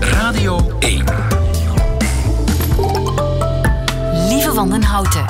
Radio 0.00 0.78
1. 0.78 1.04
Lieve 4.28 4.52
Wandenhouten. 4.54 5.24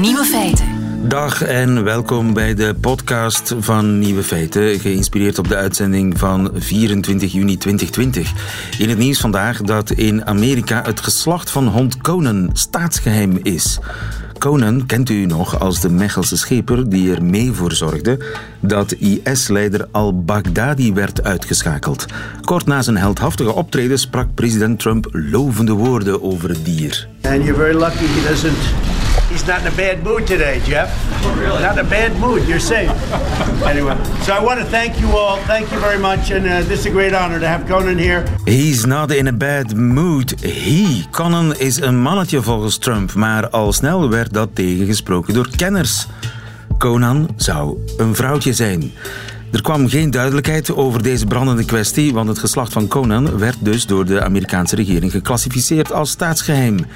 Nieuwe 0.00 0.24
feiten. 0.24 0.66
Dag 1.08 1.42
en 1.42 1.84
welkom 1.84 2.32
bij 2.32 2.54
de 2.54 2.74
podcast 2.80 3.54
van 3.58 3.98
Nieuwe 3.98 4.22
Feiten, 4.22 4.80
geïnspireerd 4.80 5.38
op 5.38 5.48
de 5.48 5.56
uitzending 5.56 6.18
van 6.18 6.50
24 6.54 7.32
juni 7.32 7.56
2020. 7.56 8.32
In 8.78 8.88
het 8.88 8.98
nieuws 8.98 9.20
vandaag 9.20 9.62
dat 9.62 9.90
in 9.90 10.26
Amerika 10.26 10.82
het 10.82 11.00
geslacht 11.00 11.50
van 11.50 11.66
hond 11.66 11.96
Conan 12.00 12.50
staatsgeheim 12.52 13.38
is. 13.42 13.78
Conan 14.44 14.86
kent 14.86 15.10
u 15.10 15.26
nog 15.26 15.60
als 15.60 15.80
de 15.80 15.90
Mechelse 15.90 16.36
scheper 16.36 16.88
die 16.88 17.14
er 17.14 17.24
mee 17.24 17.52
voor 17.52 17.72
zorgde 17.72 18.18
dat 18.60 18.92
IS-leider 18.92 19.88
al-Baghdadi 19.90 20.92
werd 20.92 21.22
uitgeschakeld. 21.22 22.06
Kort 22.40 22.66
na 22.66 22.82
zijn 22.82 22.96
heldhaftige 22.96 23.52
optreden 23.52 23.98
sprak 23.98 24.34
president 24.34 24.78
Trump 24.78 25.08
lovende 25.10 25.72
woorden 25.72 26.22
over 26.22 26.48
het 26.48 26.64
dier. 26.64 27.08
He's 29.34 29.48
not 29.48 29.62
in 29.62 29.66
a 29.66 29.76
bad 29.76 30.04
mood 30.04 30.28
today, 30.28 30.60
Jeff. 30.64 30.88
Not 31.60 31.72
in 31.72 31.84
a 31.84 31.90
bad 31.90 32.16
mood. 32.20 32.46
You're 32.46 32.60
safe. 32.60 32.88
Anyway, 33.64 33.96
so 34.22 34.32
I 34.32 34.40
want 34.40 34.60
to 34.60 34.66
thank 34.66 35.00
you 35.00 35.08
all. 35.16 35.38
Thank 35.38 35.72
you 35.72 35.80
very 35.80 35.98
much, 35.98 36.30
and 36.30 36.46
uh, 36.46 36.62
this 36.68 36.78
is 36.78 36.86
a 36.86 36.90
great 36.90 37.14
honor 37.14 37.40
to 37.40 37.46
have 37.46 37.66
Conan 37.66 37.98
here. 37.98 38.24
He's 38.44 38.86
not 38.86 39.10
in 39.10 39.26
a 39.26 39.32
bad 39.32 39.76
mood. 39.76 40.40
He, 40.40 41.04
Conan, 41.10 41.56
is 41.56 41.80
een 41.80 42.00
mannetje 42.00 42.42
volgens 42.42 42.76
Trump, 42.76 43.14
maar 43.14 43.48
al 43.48 43.72
snel 43.72 44.10
werd 44.10 44.32
dat 44.32 44.48
tegengesproken 44.52 45.34
door 45.34 45.48
kenners. 45.56 46.06
Conan 46.78 47.28
zou 47.36 47.78
een 47.96 48.14
vrouwtje 48.14 48.52
zijn. 48.52 48.92
Er 49.52 49.62
kwam 49.62 49.88
geen 49.88 50.10
duidelijkheid 50.10 50.74
over 50.74 51.02
deze 51.02 51.26
brandende 51.26 51.64
kwestie, 51.64 52.12
want 52.12 52.28
het 52.28 52.38
geslacht 52.38 52.72
van 52.72 52.88
Conan 52.88 53.38
werd 53.38 53.56
dus 53.60 53.86
door 53.86 54.04
de 54.04 54.22
Amerikaanse 54.22 54.76
regering 54.76 55.12
geclassificeerd 55.12 55.92
als 55.92 56.10
staatsgeheim. 56.10 56.86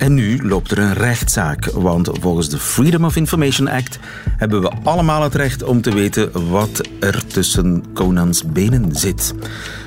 En 0.00 0.14
nu 0.14 0.48
loopt 0.48 0.70
er 0.70 0.78
een 0.78 0.94
rechtszaak, 0.94 1.64
want 1.64 2.10
volgens 2.20 2.48
de 2.48 2.58
Freedom 2.58 3.04
of 3.04 3.16
Information 3.16 3.68
Act 3.68 3.98
hebben 4.36 4.60
we 4.60 4.72
allemaal 4.82 5.22
het 5.22 5.34
recht 5.34 5.62
om 5.62 5.82
te 5.82 5.94
weten 5.94 6.50
wat 6.50 6.88
er 7.00 7.26
tussen 7.26 7.84
Conans 7.94 8.44
benen 8.44 8.96
zit. 8.96 9.34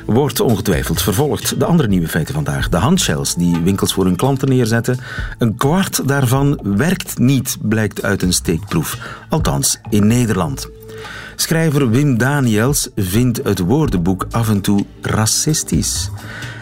Wordt 0.05 0.39
ongetwijfeld 0.39 1.01
vervolgd. 1.01 1.59
De 1.59 1.65
andere 1.65 1.89
nieuwe 1.89 2.07
feiten 2.07 2.33
vandaag. 2.33 2.69
De 2.69 2.77
handshells 2.77 3.35
die 3.35 3.59
winkels 3.63 3.93
voor 3.93 4.05
hun 4.05 4.15
klanten 4.15 4.49
neerzetten. 4.49 4.99
Een 5.37 5.55
kwart 5.55 6.07
daarvan 6.07 6.59
werkt 6.63 7.17
niet, 7.19 7.57
blijkt 7.61 8.03
uit 8.03 8.21
een 8.21 8.33
steekproef. 8.33 8.97
Althans, 9.29 9.79
in 9.89 10.07
Nederland. 10.07 10.69
Schrijver 11.35 11.89
Wim 11.89 12.17
Daniels 12.17 12.89
vindt 12.95 13.43
het 13.43 13.59
woordenboek 13.59 14.25
af 14.31 14.49
en 14.49 14.61
toe 14.61 14.85
racistisch. 15.01 16.09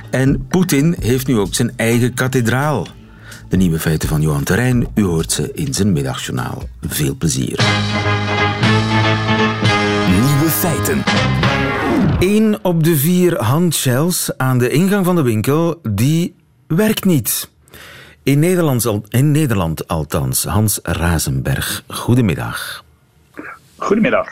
En 0.09 0.47
Poetin 0.47 0.95
heeft 0.99 1.27
nu 1.27 1.37
ook 1.37 1.53
zijn 1.53 1.71
eigen 1.75 2.13
kathedraal. 2.13 2.87
De 3.51 3.57
nieuwe 3.57 3.79
feiten 3.79 4.09
van 4.09 4.21
Johan 4.21 4.43
Terrein, 4.43 4.87
u 4.95 5.03
hoort 5.03 5.31
ze 5.31 5.51
in 5.53 5.73
zijn 5.73 5.91
middagjournaal. 5.91 6.63
Veel 6.87 7.15
plezier. 7.15 7.59
Nieuwe 10.09 10.49
feiten. 10.49 11.03
Eén 12.19 12.59
op 12.61 12.83
de 12.83 12.95
vier 12.97 13.43
handshells 13.43 14.31
aan 14.37 14.57
de 14.57 14.69
ingang 14.69 15.05
van 15.05 15.15
de 15.15 15.21
winkel, 15.21 15.79
die 15.89 16.35
werkt 16.67 17.05
niet. 17.05 17.49
In 18.23 18.39
Nederland, 18.39 18.85
al- 18.85 19.03
in 19.09 19.31
Nederland 19.31 19.87
althans. 19.87 20.43
Hans 20.43 20.79
Razenberg, 20.83 21.83
goedemiddag. 21.87 22.83
Goedemiddag. 23.77 24.27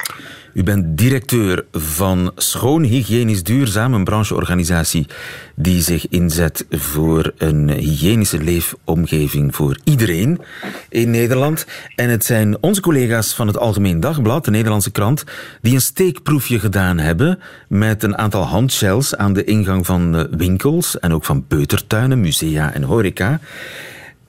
U 0.54 0.64
bent 0.64 0.98
directeur 0.98 1.66
van 1.72 2.32
Schoon 2.36 2.84
Hygiënisch 2.84 3.44
Duurzaam, 3.44 3.94
een 3.94 4.04
brancheorganisatie 4.04 5.08
die 5.56 5.82
zich 5.82 6.08
inzet 6.08 6.66
voor 6.70 7.32
een 7.38 7.70
hygiënische 7.70 8.38
leefomgeving 8.38 9.56
voor 9.56 9.80
iedereen 9.84 10.42
in 10.90 11.10
Nederland. 11.10 11.66
En 11.96 12.10
het 12.10 12.26
zijn 12.26 12.58
onze 12.62 12.82
collega's 12.82 13.34
van 13.34 13.48
het 13.48 13.58
Algemeen 13.58 14.00
Dagblad, 14.00 14.46
de 14.46 14.52
Nederlandse 14.52 14.92
krant, 14.92 15.24
die 15.62 15.74
een 15.74 15.82
steekproefje 15.82 16.60
gedaan 16.60 16.98
hebben 16.98 17.40
met 17.68 18.04
een 18.04 18.18
aantal 18.18 18.44
handshells 18.44 19.16
aan 19.16 19.34
de 19.34 19.44
ingang 19.44 19.86
van 19.86 20.28
winkels 20.38 21.00
en 21.00 21.14
ook 21.14 21.26
van 21.26 21.48
peutertuinen, 21.48 22.22
musea 22.22 22.74
en 22.74 22.84
horeca. 22.84 23.40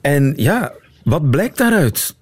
En 0.01 0.33
ja, 0.35 0.71
wat 1.03 1.29
blijkt 1.29 1.57
daaruit? 1.57 2.15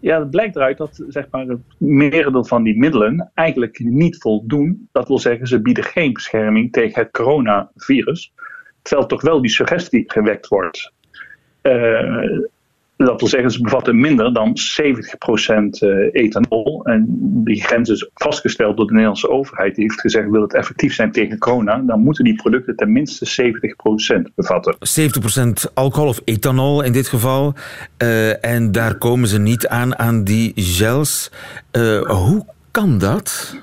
Ja, 0.00 0.18
het 0.18 0.30
blijkt 0.30 0.56
eruit 0.56 0.78
dat 0.78 1.04
zeg 1.08 1.26
maar, 1.30 1.46
het 1.46 1.60
merendeel 1.78 2.44
van 2.44 2.62
die 2.62 2.78
middelen 2.78 3.30
eigenlijk 3.34 3.78
niet 3.78 4.16
voldoen. 4.18 4.88
Dat 4.92 5.08
wil 5.08 5.18
zeggen, 5.18 5.46
ze 5.46 5.60
bieden 5.60 5.84
geen 5.84 6.12
bescherming 6.12 6.72
tegen 6.72 7.02
het 7.02 7.10
coronavirus. 7.10 8.32
Terwijl 8.82 9.08
toch 9.08 9.22
wel 9.22 9.40
die 9.40 9.50
suggestie 9.50 10.04
gewekt 10.06 10.48
wordt. 10.48 10.92
Eh, 11.60 12.24
dat 13.06 13.20
wil 13.20 13.28
zeggen, 13.28 13.50
ze 13.50 13.62
bevatten 13.62 14.00
minder 14.00 14.32
dan 14.32 14.56
70% 14.80 15.78
eh, 15.78 16.22
ethanol. 16.22 16.84
En 16.84 17.06
die 17.44 17.62
grens 17.62 17.88
is 17.88 18.10
vastgesteld 18.14 18.76
door 18.76 18.86
de 18.86 18.92
Nederlandse 18.92 19.30
overheid. 19.30 19.74
Die 19.74 19.84
heeft 19.84 20.00
gezegd, 20.00 20.30
wil 20.30 20.42
het 20.42 20.54
effectief 20.54 20.94
zijn 20.94 21.12
tegen 21.12 21.38
corona, 21.38 21.78
dan 21.78 22.00
moeten 22.00 22.24
die 22.24 22.34
producten 22.34 22.76
tenminste 22.76 23.52
70% 24.28 24.34
bevatten. 24.34 24.76
70% 25.68 25.72
alcohol 25.74 26.08
of 26.08 26.20
ethanol 26.24 26.82
in 26.82 26.92
dit 26.92 27.08
geval. 27.08 27.54
Eh, 27.96 28.44
en 28.44 28.72
daar 28.72 28.98
komen 28.98 29.28
ze 29.28 29.38
niet 29.38 29.68
aan, 29.68 29.98
aan 29.98 30.24
die 30.24 30.52
gels. 30.54 31.32
Eh, 31.70 32.02
hoe 32.02 32.46
kan 32.70 32.98
dat? 32.98 33.56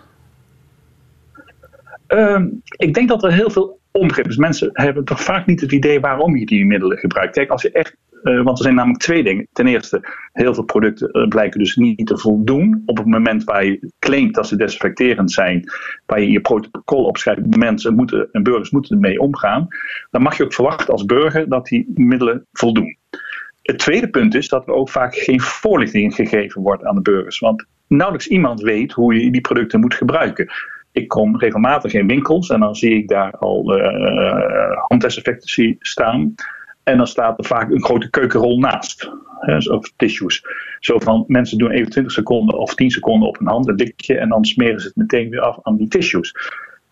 Ehm, 2.07 2.47
ik 2.77 2.93
denk 2.93 3.07
dat 3.07 3.23
er 3.23 3.33
heel 3.33 3.49
veel 3.49 3.79
onbegrip 3.91 4.27
is. 4.27 4.37
Mensen 4.37 4.69
hebben 4.73 5.05
toch 5.05 5.23
vaak 5.23 5.45
niet 5.45 5.61
het 5.61 5.71
idee 5.71 5.99
waarom 5.99 6.37
je 6.37 6.45
die 6.45 6.65
middelen 6.65 6.97
gebruikt. 6.97 7.33
Kijk, 7.33 7.49
als 7.49 7.61
je 7.61 7.71
echt. 7.71 7.95
Eh, 8.27 8.43
want 8.43 8.57
er 8.57 8.63
zijn 8.63 8.75
namelijk 8.75 9.01
twee 9.01 9.23
dingen. 9.23 9.47
Ten 9.53 9.67
eerste, 9.67 10.01
heel 10.33 10.53
veel 10.53 10.63
producten 10.63 11.11
eh, 11.11 11.27
blijken 11.27 11.59
dus 11.59 11.75
niet 11.75 12.07
te 12.07 12.17
voldoen. 12.17 12.83
Op 12.85 12.97
het 12.97 13.05
moment 13.05 13.43
waar 13.43 13.65
je 13.65 13.91
claimt 13.99 14.35
dat 14.35 14.47
ze 14.47 14.55
desinfecterend 14.55 15.31
zijn, 15.31 15.71
waar 16.05 16.21
je 16.21 16.31
je 16.31 16.41
protocol 16.41 17.03
opschrijft, 17.03 17.57
mensen 17.57 17.95
moeten 17.95 18.29
en 18.31 18.43
burgers 18.43 18.69
moeten 18.69 18.95
ermee 18.95 19.19
omgaan. 19.19 19.67
Dan 20.11 20.21
mag 20.21 20.37
je 20.37 20.43
ook 20.43 20.53
verwachten 20.53 20.93
als 20.93 21.05
burger 21.05 21.49
dat 21.49 21.65
die 21.65 21.91
middelen 21.95 22.45
voldoen. 22.51 22.97
Het 23.61 23.79
tweede 23.79 24.09
punt 24.09 24.35
is 24.35 24.49
dat 24.49 24.67
er 24.67 24.73
ook 24.73 24.89
vaak 24.89 25.15
geen 25.15 25.41
voorlichting 25.41 26.15
gegeven 26.15 26.61
wordt 26.61 26.85
aan 26.85 26.95
de 26.95 27.01
burgers. 27.01 27.39
Want 27.39 27.65
nauwelijks 27.87 28.27
iemand 28.27 28.61
weet 28.61 28.91
hoe 28.91 29.13
je 29.13 29.31
die 29.31 29.41
producten 29.41 29.79
moet 29.79 29.93
gebruiken. 29.93 30.51
Ik 30.91 31.07
kom 31.07 31.37
regelmatig 31.37 31.93
in 31.93 32.07
winkels 32.07 32.49
en 32.49 32.59
dan 32.59 32.75
zie 32.75 32.95
ik 32.95 33.07
daar 33.07 33.31
al 33.31 33.77
eh 33.77 34.77
handdesinfectie 34.87 35.75
staan. 35.79 36.35
En 36.87 36.97
dan 36.97 37.07
staat 37.07 37.37
er 37.39 37.45
vaak 37.45 37.71
een 37.71 37.83
grote 37.83 38.09
keukenrol 38.09 38.59
naast. 38.59 39.09
Of 39.69 39.91
tissues. 39.95 40.43
Zo 40.79 40.99
van 40.99 41.23
mensen 41.27 41.57
doen 41.57 41.71
even 41.71 41.89
20 41.89 42.13
seconden 42.13 42.57
of 42.57 42.75
10 42.75 42.89
seconden 42.89 43.27
op 43.27 43.39
een 43.39 43.47
hand, 43.47 43.67
een 43.67 43.75
dikje. 43.75 44.17
En 44.17 44.29
dan 44.29 44.45
smeren 44.45 44.79
ze 44.79 44.87
het 44.87 44.95
meteen 44.95 45.29
weer 45.29 45.39
af 45.41 45.57
aan 45.61 45.75
die 45.77 45.87
tissues. 45.87 46.35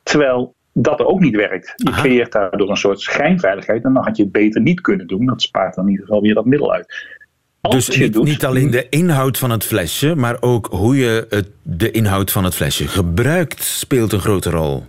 Terwijl 0.03 0.53
dat 0.73 0.99
er 0.99 1.05
ook 1.05 1.19
niet 1.19 1.35
werkt. 1.35 1.73
Je 1.75 1.89
Aha. 1.89 2.01
creëert 2.01 2.31
daardoor 2.31 2.69
een 2.69 2.77
soort 2.77 2.99
schijnveiligheid. 2.99 3.83
En 3.83 3.93
dan 3.93 4.03
had 4.03 4.17
je 4.17 4.23
het 4.23 4.31
beter 4.31 4.61
niet 4.61 4.81
kunnen 4.81 5.07
doen. 5.07 5.25
Dat 5.25 5.41
spaart 5.41 5.75
dan 5.75 5.83
in 5.85 5.91
ieder 5.91 6.05
geval 6.05 6.21
weer 6.21 6.33
dat 6.33 6.45
middel 6.45 6.73
uit. 6.73 7.07
Als 7.61 7.85
Dus 7.85 7.95
je 7.95 8.03
niet, 8.03 8.13
doet- 8.13 8.25
niet 8.25 8.45
alleen 8.45 8.71
de 8.71 8.89
inhoud 8.89 9.37
van 9.37 9.49
het 9.51 9.63
flesje, 9.63 10.15
maar 10.15 10.37
ook 10.39 10.67
hoe 10.71 10.97
je 10.97 11.25
het, 11.29 11.49
de 11.61 11.91
inhoud 11.91 12.31
van 12.31 12.43
het 12.43 12.55
flesje 12.55 12.87
gebruikt, 12.87 13.63
speelt 13.63 14.11
een 14.13 14.19
grote 14.19 14.49
rol. 14.49 14.83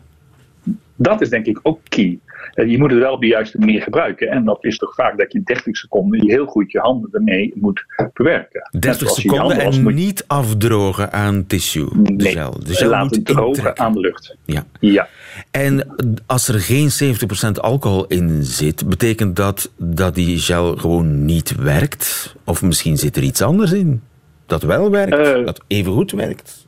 Dat 0.97 1.21
is 1.21 1.29
denk 1.29 1.47
ik 1.47 1.59
ook 1.63 1.81
key. 1.89 2.19
Eh, 2.55 2.71
Je 2.71 2.79
moet 2.79 2.91
het 2.91 2.99
wel 3.01 3.13
op 3.13 3.21
de 3.21 3.27
juiste 3.27 3.59
manier 3.59 3.83
gebruiken. 3.83 4.29
En 4.29 4.45
dat 4.45 4.65
is 4.65 4.79
toch 4.79 4.95
vaak 4.95 5.19
dat 5.19 5.33
je 5.33 5.41
30 5.45 5.77
seconden 5.77 6.23
je 6.27 6.31
heel 6.33 6.47
goed 6.47 6.73
je 6.73 6.79
handen 6.79 7.11
ermee 7.13 7.53
moet 7.55 7.85
bewerken. 8.13 8.69
Net 8.71 8.83
30 8.83 9.01
zoals 9.01 9.17
je 9.17 9.29
je 9.29 9.35
seconden 9.35 9.59
en 9.59 9.83
moet 9.83 9.93
je- 9.99 10.05
niet 10.05 10.25
afdrogen 10.27 11.13
aan 11.13 11.47
tissue. 11.47 11.89
De 12.03 12.13
Nee, 12.13 12.33
gel. 12.33 12.61
De 12.65 12.75
gel 12.75 12.89
laten 12.91 13.17
moet 13.17 13.27
drogen 13.27 13.55
intrekken. 13.57 13.85
aan 13.85 13.93
de 13.93 14.01
lucht. 14.01 14.37
Ja. 14.45 14.65
Ja. 14.81 15.09
En 15.51 15.87
als 16.27 16.49
er 16.49 16.61
geen 16.61 16.91
70% 16.91 17.61
alcohol 17.61 18.07
in 18.07 18.43
zit, 18.45 18.89
betekent 18.89 19.37
dat 19.37 19.73
dat 19.79 20.15
die 20.15 20.39
gel 20.39 20.77
gewoon 20.77 21.25
niet 21.25 21.55
werkt? 21.57 22.35
Of 22.45 22.63
misschien 22.63 22.97
zit 22.97 23.17
er 23.17 23.23
iets 23.23 23.43
anders 23.43 23.73
in 23.73 24.03
dat 24.47 24.63
wel 24.63 24.91
werkt, 24.91 25.17
Eh. 25.39 25.45
dat 25.45 25.61
even 25.67 25.93
goed 25.93 26.11
werkt? 26.13 26.66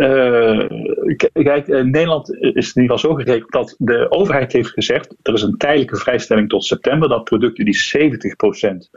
Eh, 0.00 0.66
kijk, 1.32 1.68
eh, 1.68 1.82
Nederland 1.84 2.34
is 2.34 2.72
in 2.74 2.82
ieder 2.82 2.96
geval 2.96 2.98
zo 2.98 3.14
geregeld 3.14 3.52
dat 3.52 3.74
de 3.78 4.10
overheid 4.10 4.52
heeft 4.52 4.70
gezegd: 4.70 5.16
er 5.22 5.34
is 5.34 5.42
een 5.42 5.56
tijdelijke 5.56 5.96
vrijstelling 5.96 6.48
tot 6.48 6.64
september 6.64 7.08
dat 7.08 7.24
producten 7.24 7.64
die 7.64 7.74
70% 7.74 8.90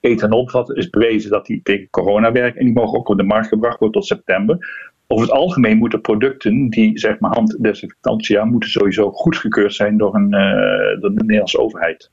ethanol 0.00 0.44
bevatten, 0.44 0.76
is 0.76 0.90
bewezen 0.90 1.30
dat 1.30 1.46
die 1.46 1.60
tegen 1.62 1.90
corona 1.90 2.32
werken 2.32 2.60
en 2.60 2.64
die 2.64 2.74
mogen 2.74 2.98
ook 2.98 3.08
op 3.08 3.16
de 3.16 3.22
markt 3.22 3.48
gebracht 3.48 3.78
worden 3.78 4.00
tot 4.00 4.08
september. 4.08 4.58
Over 5.06 5.26
het 5.26 5.34
algemeen 5.34 5.78
moeten 5.78 6.00
producten 6.00 6.68
die 6.68 6.98
zeg 6.98 7.18
maar 7.18 7.34
handdesinfectantia 7.34 8.44
moeten 8.44 8.70
sowieso 8.70 9.10
goedgekeurd 9.10 9.74
zijn 9.74 9.96
door, 9.96 10.14
een, 10.14 10.32
eh, 10.32 11.00
door 11.00 11.14
de 11.14 11.20
Nederlandse 11.20 11.60
overheid. 11.60 12.10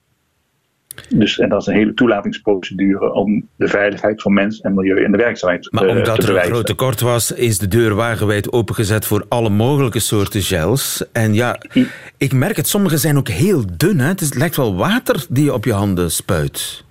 Dus, 1.10 1.40
en 1.40 1.50
dat 1.50 1.62
is 1.62 1.68
een 1.68 1.74
hele 1.76 1.94
toelatingsprocedure 1.94 3.12
om 3.14 3.48
de 3.56 3.68
veiligheid 3.68 4.22
van 4.22 4.34
mens 4.34 4.62
en 4.62 4.74
milieu 4.74 5.04
in 5.04 5.12
de 5.12 5.18
werkzaamheid 5.18 5.68
Maar 5.72 5.84
eh, 5.84 5.90
omdat 5.90 6.20
te 6.20 6.28
er 6.28 6.36
een 6.38 6.44
groot 6.44 6.66
tekort 6.66 7.02
was, 7.02 7.32
is 7.32 7.58
de 7.58 7.68
deur 7.68 7.96
wagenwijd 7.96 8.52
opengezet 8.52 9.06
voor 9.06 9.26
alle 9.30 9.50
mogelijke 9.50 10.00
soorten 10.00 10.42
gels. 10.42 11.04
En 11.12 11.34
ja, 11.34 11.60
ik 12.18 12.34
merk 12.34 12.56
het, 12.56 12.68
sommige 12.68 12.98
zijn 12.98 13.18
ook 13.18 13.28
heel 13.28 13.64
dun. 13.78 14.00
Hè? 14.00 14.08
Het 14.08 14.22
is- 14.22 14.28
het 14.30 14.38
lijkt 14.38 14.56
wel 14.56 14.76
water 14.76 15.26
die 15.30 15.44
je 15.44 15.54
op 15.54 15.66
je 15.66 15.74
handen 15.74 16.12
spuit. 16.12 16.84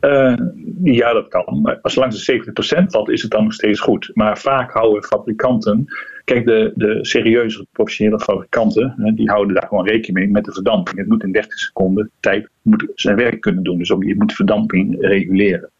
Eh, 0.00 0.34
ja, 0.82 1.12
dat 1.12 1.28
kan. 1.28 1.60
Maar 1.62 1.78
als 1.82 1.94
langs 1.94 2.16
de 2.16 2.22
70% 2.22 2.90
valt, 2.92 3.10
is 3.10 3.22
het 3.22 3.30
dan 3.30 3.42
nog 3.44 3.52
steeds 3.52 3.80
goed. 3.80 4.10
Maar 4.14 4.38
vaak 4.38 4.72
houden 4.72 5.04
fabrikanten. 5.04 5.84
Kijk, 6.26 6.46
de, 6.46 6.72
de 6.74 6.98
serieuze 7.00 7.66
professionele 7.72 8.20
fabrikanten. 8.20 8.94
Hè, 8.96 9.14
die 9.14 9.30
houden 9.30 9.54
daar 9.54 9.66
gewoon 9.68 9.86
rekening 9.86 10.18
mee 10.18 10.28
met 10.28 10.44
de 10.44 10.52
verdamping. 10.52 10.98
Het 10.98 11.08
moet 11.08 11.22
in 11.22 11.32
30 11.32 11.58
seconden 11.58 12.10
tijd 12.20 12.48
moet 12.62 12.86
zijn 12.94 13.16
werk 13.16 13.40
kunnen 13.40 13.62
doen. 13.62 13.78
Dus 13.78 13.92
ook 13.92 14.04
je 14.04 14.16
moet 14.16 14.32
verdamping 14.32 14.96
reguleren. 15.00 15.70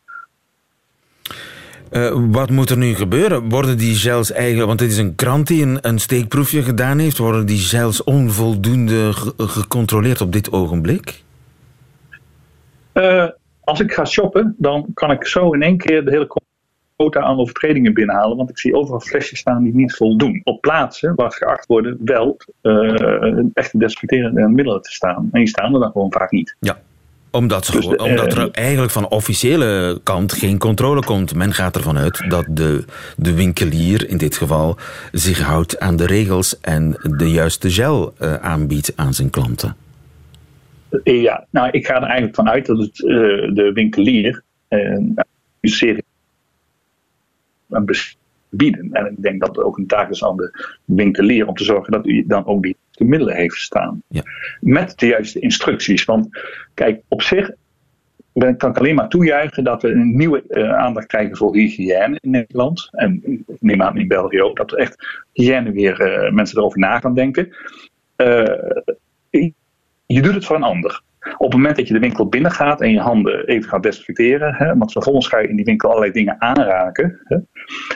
Eh, 1.90 2.18
wat 2.30 2.50
moet 2.50 2.70
er 2.70 2.76
nu 2.76 2.94
gebeuren? 2.94 3.48
Worden 3.48 3.78
die 3.78 3.94
gels 3.94 4.32
eigenlijk, 4.32 4.66
want 4.66 4.80
het 4.80 4.90
is 4.90 4.98
een 4.98 5.14
krant 5.14 5.46
die 5.46 5.62
een, 5.62 5.78
een 5.80 5.98
steekproefje 5.98 6.62
gedaan 6.62 6.98
heeft, 6.98 7.18
worden 7.18 7.46
die 7.46 7.58
gels 7.58 8.04
onvoldoende 8.04 9.12
ge- 9.12 9.32
gecontroleerd 9.36 10.20
op 10.20 10.32
dit 10.32 10.52
ogenblik? 10.52 11.22
Eh, 12.92 13.26
als 13.60 13.80
ik 13.80 13.92
ga 13.92 14.04
shoppen, 14.04 14.54
dan 14.58 14.86
kan 14.94 15.10
ik 15.10 15.26
zo 15.26 15.52
in 15.52 15.62
één 15.62 15.76
keer 15.76 16.04
de 16.04 16.10
hele 16.10 16.26
quota 16.96 17.20
aan 17.20 17.38
overtredingen 17.38 17.94
binnenhalen. 17.94 18.36
Want 18.36 18.50
ik 18.50 18.58
zie 18.58 18.74
overal 18.74 19.00
flesjes 19.00 19.38
staan 19.38 19.62
die 19.62 19.74
niet 19.74 19.94
voldoen. 19.94 20.40
Op 20.44 20.60
plaatsen 20.60 21.14
waar 21.14 21.32
geacht 21.32 21.66
worden 21.66 21.98
wel 22.04 22.36
eh, 22.60 23.38
echte 23.54 23.78
desinfecterende 23.78 24.48
middelen 24.48 24.82
te 24.82 24.92
staan. 24.92 25.28
En 25.32 25.38
die 25.40 25.48
staan 25.48 25.74
er 25.74 25.80
dan 25.80 25.90
gewoon 25.90 26.12
vaak 26.12 26.30
niet. 26.30 26.56
Ja. 26.60 26.78
Omdat, 27.30 27.66
Dus 27.66 27.84
gewoon- 27.84 27.96
de, 27.96 28.02
omdat 28.02 28.34
eh, 28.34 28.42
er 28.42 28.50
eigenlijk 28.50 28.92
van 28.92 29.08
officiële 29.08 30.00
kant 30.02 30.32
geen 30.32 30.58
controle 30.58 31.04
komt. 31.04 31.34
Men 31.34 31.52
gaat 31.52 31.76
ervan 31.76 31.98
uit 31.98 32.24
dat 32.30 32.44
de, 32.50 32.84
de 33.16 33.34
winkelier 33.34 34.08
in 34.08 34.16
dit 34.16 34.36
geval 34.36 34.76
zich 35.12 35.40
houdt 35.40 35.78
aan 35.80 35.96
de 35.96 36.06
regels 36.06 36.60
en 36.60 36.96
de 37.16 37.30
juiste 37.30 37.70
gel 37.70 38.14
eh, 38.18 38.34
aanbiedt 38.34 38.92
aan 38.96 39.14
zijn 39.14 39.30
klanten. 39.30 39.76
Eh, 41.02 41.22
Ja, 41.22 41.46
nou, 41.50 41.68
ik 41.70 41.86
ga 41.86 41.94
er 41.96 42.02
eigenlijk 42.02 42.34
van 42.34 42.48
uit 42.48 42.66
dat 42.66 42.78
het, 42.78 43.04
eh, 43.04 43.14
de 43.54 43.70
winkelier 43.74 44.42
eh, 44.68 44.92
aan 44.94 45.14
bieden. 48.48 48.92
En 48.92 49.06
ik 49.06 49.22
denk 49.22 49.40
dat 49.40 49.56
het 49.56 49.64
ook 49.64 49.78
een 49.78 49.86
taak 49.86 50.10
is 50.10 50.24
aan 50.24 50.36
de 50.36 50.76
winkelier 50.84 51.46
om 51.46 51.54
te 51.54 51.64
zorgen 51.64 51.92
dat 51.92 52.06
u 52.06 52.26
dan 52.26 52.46
ook 52.46 52.62
die 52.62 52.76
middelen 52.98 53.36
heeft 53.36 53.56
staan. 53.56 54.02
Ja. 54.08 54.22
Met 54.60 54.98
de 54.98 55.06
juiste 55.06 55.38
instructies. 55.38 56.04
Want 56.04 56.28
kijk, 56.74 57.02
op 57.08 57.22
zich 57.22 57.50
ben 58.32 58.56
kan 58.56 58.70
ik 58.70 58.78
alleen 58.78 58.94
maar 58.94 59.08
toejuichen 59.08 59.64
dat 59.64 59.82
we 59.82 59.88
een 59.88 60.16
nieuwe 60.16 60.42
eh, 60.48 60.72
aandacht 60.72 61.06
krijgen 61.06 61.36
voor 61.36 61.54
hygiëne 61.54 62.18
in 62.20 62.30
Nederland. 62.30 62.88
En 62.92 63.20
ik 63.24 63.60
neem 63.60 63.82
aan 63.82 63.98
in 63.98 64.08
België 64.08 64.42
ook, 64.42 64.56
dat 64.56 64.72
er 64.72 64.78
echt 64.78 65.26
hygiëne 65.32 65.72
weer 65.72 66.00
eh, 66.00 66.32
mensen 66.32 66.58
erover 66.58 66.78
na 66.78 66.98
gaan 66.98 67.14
denken. 67.14 67.56
Eh, 68.16 68.74
je 70.06 70.22
doet 70.22 70.34
het 70.34 70.44
voor 70.44 70.56
een 70.56 70.62
ander. 70.62 71.02
Op 71.32 71.46
het 71.46 71.52
moment 71.52 71.76
dat 71.76 71.88
je 71.88 71.94
de 71.94 72.00
winkel 72.00 72.28
binnengaat 72.28 72.80
en 72.80 72.90
je 72.90 73.00
handen 73.00 73.46
even 73.46 73.68
gaat 73.68 73.82
desinfecteren, 73.82 74.54
hè, 74.54 74.76
want 74.76 74.92
vervolgens 74.92 75.28
ga 75.28 75.38
je 75.38 75.48
in 75.48 75.56
die 75.56 75.64
winkel 75.64 75.88
allerlei 75.88 76.12
dingen 76.12 76.40
aanraken. 76.40 77.20
Hè, 77.24 77.36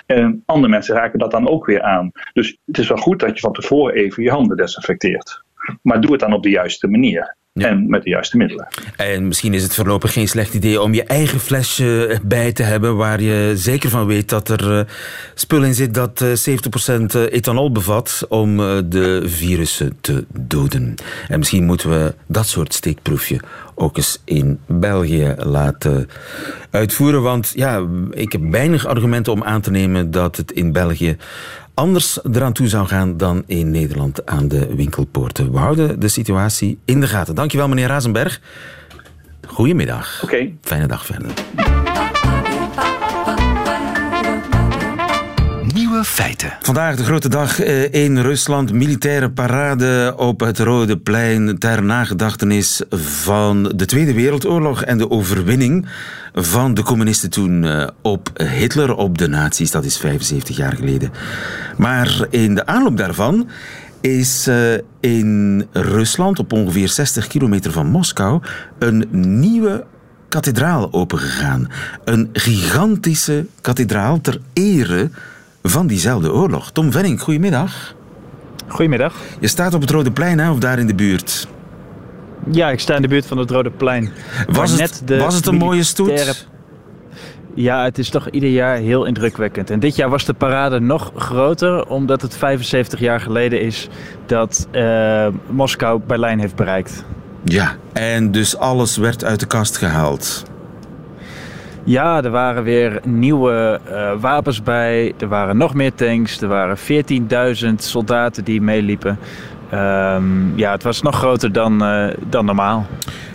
en 0.07 0.43
andere 0.47 0.69
mensen 0.69 0.95
raken 0.95 1.19
dat 1.19 1.31
dan 1.31 1.49
ook 1.49 1.67
weer 1.67 1.83
aan. 1.83 2.11
Dus 2.33 2.59
het 2.67 2.79
is 2.79 2.89
wel 2.89 2.99
goed 2.99 3.21
dat 3.21 3.35
je 3.35 3.41
van 3.41 3.53
tevoren 3.53 3.95
even 3.95 4.23
je 4.23 4.31
handen 4.31 4.57
desinfecteert. 4.57 5.45
Maar 5.83 6.01
doe 6.01 6.11
het 6.11 6.21
dan 6.21 6.33
op 6.33 6.43
de 6.43 6.51
juiste 6.51 6.89
manier. 6.89 7.37
Ja. 7.61 7.69
En 7.69 7.89
met 7.89 8.03
de 8.03 8.11
juiste 8.11 8.37
middelen. 8.37 8.69
En 8.97 9.27
misschien 9.27 9.55
is 9.55 9.63
het 9.63 9.75
voorlopig 9.75 10.13
geen 10.13 10.29
slecht 10.29 10.55
idee 10.55 10.81
om 10.81 10.95
je 10.95 11.05
eigen 11.05 11.41
flesje 11.41 12.19
bij 12.23 12.53
te 12.53 12.63
hebben 12.63 12.97
waar 12.97 13.23
je 13.23 13.53
zeker 13.55 13.91
van 13.91 14.07
weet 14.07 14.29
dat 14.29 14.49
er 14.49 14.79
eh, 14.79 14.85
spul 15.35 15.63
in 15.63 15.75
zit 15.75 15.95
dat 15.95 16.21
eh, 16.21 16.57
70% 17.29 17.31
ethanol 17.31 17.73
bevat 17.73 18.27
om 18.29 18.61
eh, 18.61 18.79
de 18.85 19.23
virussen 19.25 19.97
te 20.01 20.25
doden. 20.39 20.95
En 21.29 21.39
misschien 21.39 21.65
moeten 21.65 21.91
we 21.91 22.15
dat 22.27 22.47
soort 22.47 22.75
steekproefje 22.75 23.41
ook 23.75 23.97
eens 23.97 24.23
in 24.25 24.59
België 24.67 25.35
laten 25.39 26.09
uitvoeren. 26.71 27.23
Want 27.23 27.53
ja, 27.55 27.87
ik 28.11 28.33
heb 28.33 28.41
weinig 28.51 28.87
argumenten 28.87 29.33
om 29.33 29.43
aan 29.43 29.61
te 29.61 29.71
nemen 29.71 30.11
dat 30.11 30.37
het 30.37 30.53
in 30.53 30.73
België 30.73 31.17
anders 31.75 32.19
eraan 32.33 32.53
toe 32.53 32.69
zou 32.69 32.87
gaan 32.87 33.17
dan 33.17 33.43
in 33.47 33.71
Nederland 33.71 34.27
aan 34.27 34.49
de 34.49 34.75
winkelpoorten. 34.75 35.53
We 35.53 35.59
houden 35.59 36.01
de 36.01 36.09
situatie 36.09 36.79
in 36.85 37.01
de 37.01 37.07
gaten. 37.07 37.35
Dankjewel, 37.35 37.69
meneer 37.69 37.89
Razenberg. 37.89 38.41
Goedemiddag. 39.47 40.21
Oké. 40.23 40.51
Fijne 40.61 40.87
dag 40.87 41.07
verder. 41.07 41.31
Feiten. 46.05 46.57
Vandaag 46.61 46.97
de 46.97 47.05
grote 47.05 47.29
dag 47.29 47.61
eh, 47.61 47.93
in 47.93 48.19
Rusland. 48.19 48.73
Militaire 48.73 49.31
parade 49.31 50.15
op 50.17 50.41
het 50.41 50.59
Rode 50.59 50.99
Plein 50.99 51.59
ter 51.59 51.83
nagedachtenis 51.83 52.83
van 52.91 53.73
de 53.75 53.85
Tweede 53.85 54.15
Wereldoorlog 54.15 54.83
en 54.83 54.99
de 54.99 55.11
overwinning 55.11 55.87
van 56.35 56.75
de 56.75 56.83
communisten 56.83 57.31
toen 57.31 57.65
eh, 57.65 57.89
op 58.03 58.31
Hitler, 58.35 58.95
op 58.95 59.19
de 59.19 59.29
nazi's. 59.29 59.71
Dat 59.71 59.85
is 59.85 59.97
75 59.99 60.57
jaar 60.57 60.77
geleden. 60.77 61.13
Maar 61.77 62.27
in 62.31 62.55
de 62.55 62.67
aanloop 62.67 62.97
daarvan 62.97 63.49
is 64.01 64.47
eh, 64.47 64.73
in 65.01 65.67
Rusland, 65.73 66.39
op 66.39 66.53
ongeveer 66.53 66.89
60 66.89 67.27
kilometer 67.27 67.73
van 67.73 67.87
Moskou, 67.87 68.43
een 68.79 69.09
nieuwe 69.11 69.85
kathedraal 70.29 70.93
opengegaan. 70.93 71.69
Een 72.05 72.29
gigantische 72.33 73.47
kathedraal 73.61 74.21
ter 74.21 74.41
ere 74.53 75.11
van 75.63 75.87
diezelfde 75.87 76.33
oorlog. 76.33 76.71
Tom 76.71 76.93
Venning, 76.93 77.21
goedemiddag. 77.21 77.95
Goedemiddag. 78.67 79.15
Je 79.41 79.49
staat 79.49 79.75
op 79.75 79.81
het 79.81 79.91
Rode 79.91 80.11
Plein, 80.11 80.39
hè, 80.39 80.51
of 80.51 80.59
daar 80.59 80.79
in 80.79 80.87
de 80.87 80.95
buurt? 80.95 81.49
Ja, 82.51 82.71
ik 82.71 82.81
sta 82.81 82.95
in 82.95 83.03
de 83.03 83.09
buurt 83.09 83.27
van 83.27 83.39
het 83.39 83.51
Rode 83.51 83.71
Plein. 83.71 84.11
Was 84.49 84.71
het, 84.71 84.81
net 84.81 85.03
de 85.05 85.19
was 85.19 85.35
het 85.35 85.47
een 85.47 85.55
mooie 85.57 85.83
stoet? 85.83 86.47
Ja, 87.55 87.85
het 87.85 87.99
is 87.99 88.09
toch 88.09 88.29
ieder 88.31 88.51
jaar 88.51 88.77
heel 88.77 89.05
indrukwekkend. 89.05 89.71
En 89.71 89.81
dit 89.81 89.97
jaar 89.97 90.09
was 90.09 90.25
de 90.25 90.33
parade 90.35 90.81
nog 90.81 91.13
groter, 91.17 91.87
omdat 91.87 92.23
het 92.23 92.37
75 92.37 93.01
jaar 93.01 93.21
geleden 93.21 93.61
is 93.61 93.89
dat 94.27 94.69
eh, 94.71 95.27
Moskou 95.51 96.01
Berlijn 96.07 96.39
heeft 96.39 96.55
bereikt. 96.55 97.05
Ja, 97.45 97.77
en 97.93 98.31
dus 98.31 98.57
alles 98.57 98.97
werd 98.97 99.25
uit 99.25 99.41
de 99.41 99.47
kast 99.47 99.77
gehaald. 99.77 100.50
Ja, 101.85 102.23
er 102.23 102.31
waren 102.31 102.63
weer 102.63 103.01
nieuwe 103.05 103.81
eh, 103.85 104.13
wapens 104.21 104.63
bij. 104.63 105.13
Er 105.19 105.29
waren 105.29 105.57
nog 105.57 105.75
meer 105.75 105.95
tanks. 105.95 106.41
Er 106.41 106.49
waren 106.49 106.77
14.000 106.79 107.75
soldaten 107.77 108.45
die 108.45 108.61
meeliepen. 108.61 109.19
Ehm, 109.71 110.59
ja, 110.59 110.73
het 110.73 110.83
was 110.83 111.03
nog 111.03 111.17
groter 111.17 111.53
dan, 111.53 111.85
eh, 111.85 112.07
dan 112.29 112.45
normaal. 112.45 112.87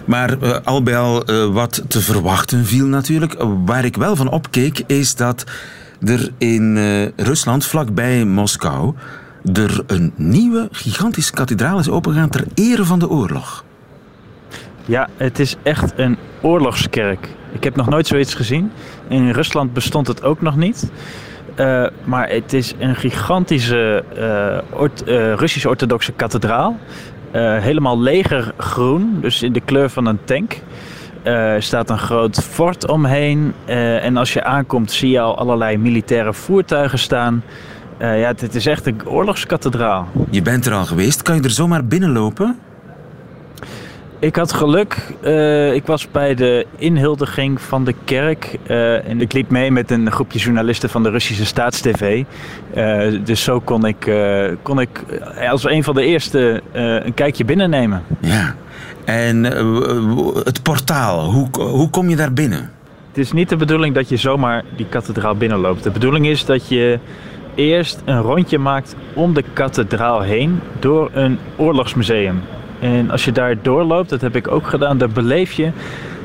Maar 0.06 0.60
al 0.64 0.84
bij 0.84 0.98
al 0.98 1.24
wat 1.52 1.84
te 1.88 2.02
verwachten 2.02 2.66
viel 2.66 2.88
natuurlijk. 2.88 3.34
Eh, 3.34 3.48
Waar 3.66 3.86
ik 3.86 3.96
wel 3.98 4.16
van 4.16 4.30
opkeek 4.30 4.84
is 4.88 5.16
dat 5.16 5.44
er 6.06 6.30
in 6.38 6.78
Rusland, 7.16 7.66
vlakbij 7.66 8.26
Moskou, 8.26 8.94
er 9.54 9.84
een 9.88 10.14
nieuwe 10.16 10.68
gigantische 10.72 11.34
kathedraal 11.34 11.80
is 11.80 11.90
opengegaan 11.90 12.30
ter 12.30 12.44
ere 12.54 12.86
van 12.86 13.00
de 13.00 13.10
oorlog. 13.10 13.64
Ja, 14.86 15.10
het 15.18 15.40
is 15.40 15.56
echt 15.64 15.94
een 15.96 16.18
oorlogskerk. 16.42 17.30
Ik 17.56 17.64
heb 17.64 17.76
nog 17.76 17.90
nooit 17.90 18.08
zoiets 18.08 18.34
gezien. 18.34 18.72
In 19.08 19.30
Rusland 19.32 19.74
bestond 19.74 20.08
het 20.08 20.24
ook 20.24 20.42
nog 20.42 20.56
niet. 20.56 20.92
Eh, 21.56 21.86
maar 22.04 22.30
het 22.30 22.54
is 22.54 22.74
een 22.80 22.96
gigantische 22.96 24.04
eh, 24.18 24.80
ort- 24.80 25.04
eh, 25.04 25.34
Russisch-orthodoxe 25.34 26.12
kathedraal. 26.12 26.78
Eh, 27.32 27.58
helemaal 27.58 28.00
legergroen, 28.00 29.18
dus 29.22 29.44
in 29.44 29.54
de 29.54 29.60
kleur 29.62 29.90
van 29.90 30.06
een 30.06 30.20
tank. 30.24 30.58
Eh, 31.24 31.54
Er 31.54 31.64
staat 31.64 31.90
een 31.90 31.98
groot 31.98 32.44
fort 32.44 32.88
omheen. 32.90 33.54
Eh, 33.66 34.04
en 34.06 34.18
als 34.18 34.34
je 34.34 34.44
aankomt 34.44 34.92
zie 34.92 35.10
je 35.10 35.20
al 35.20 35.38
allerlei 35.38 35.78
militaire 35.78 36.34
voertuigen 36.34 37.00
staan. 37.00 37.44
Eh, 37.98 38.20
ja, 38.20 38.28
het 38.28 38.56
is 38.56 38.66
echt 38.66 38.86
een 38.86 39.08
oorlogskathedraal. 39.08 40.08
Je 40.30 40.42
bent 40.42 40.66
er 40.66 40.74
al 40.74 40.86
geweest, 40.86 41.22
kan 41.22 41.36
je 41.36 41.42
er 41.42 41.50
zomaar 41.50 41.86
binnenlopen? 41.86 42.60
Ik 44.20 44.36
had 44.36 44.54
geluk. 44.54 44.98
Eh, 45.22 45.74
ik 45.74 45.86
was 45.86 46.12
bij 46.12 46.36
de 46.36 46.66
inhuldiging 46.76 47.62
van 47.62 47.84
de 47.84 47.94
kerk. 48.04 48.58
eh, 48.64 49.08
en 49.10 49.22
ik 49.22 49.34
liep 49.34 49.50
mee 49.50 49.72
met 49.72 49.92
een 49.92 50.12
groepje 50.12 50.40
journalisten 50.40 50.90
van 50.90 51.04
de 51.04 51.10
Russische 51.10 51.46
Staatstv. 51.46 52.24
Eh, 52.74 53.12
dus 53.24 53.44
zo 53.44 53.60
kon 53.60 53.86
ik, 53.86 54.12
kon 54.62 54.80
ik 54.80 55.04
als 55.50 55.64
een 55.64 55.84
van 55.84 55.96
de 55.96 56.04
eerste 56.04 56.62
een 57.04 57.14
kijkje 57.14 57.46
binnennemen. 57.46 58.04
Ja. 58.20 58.56
En 59.06 59.44
het 60.44 60.64
portaal, 60.64 61.32
hoe, 61.32 61.48
hoe 61.60 61.90
kom 61.90 62.10
je 62.10 62.16
daar 62.16 62.34
binnen? 62.34 62.72
Het 63.08 63.18
is 63.18 63.32
niet 63.32 63.50
de 63.50 63.56
bedoeling 63.56 63.96
dat 63.96 64.10
je 64.10 64.18
zomaar 64.18 64.64
die 64.76 64.86
kathedraal 64.90 65.36
binnenloopt. 65.36 65.84
De 65.84 65.92
bedoeling 65.92 66.28
is 66.28 66.46
dat 66.46 66.68
je 66.68 67.00
eerst 67.56 68.02
een 68.06 68.22
rondje 68.22 68.58
maakt 68.58 68.96
om 69.14 69.34
de 69.34 69.44
kathedraal 69.54 70.22
heen 70.22 70.60
door 70.80 71.10
een 71.14 71.40
oorlogsmuseum. 71.56 72.42
En 72.80 73.12
als 73.12 73.26
je 73.26 73.32
daar 73.32 73.56
doorloopt, 73.62 74.10
dat 74.10 74.22
heb 74.22 74.36
ik 74.36 74.48
ook 74.48 74.68
gedaan, 74.68 74.98
dan 74.98 75.12
beleef 75.14 75.52
je 75.52 75.72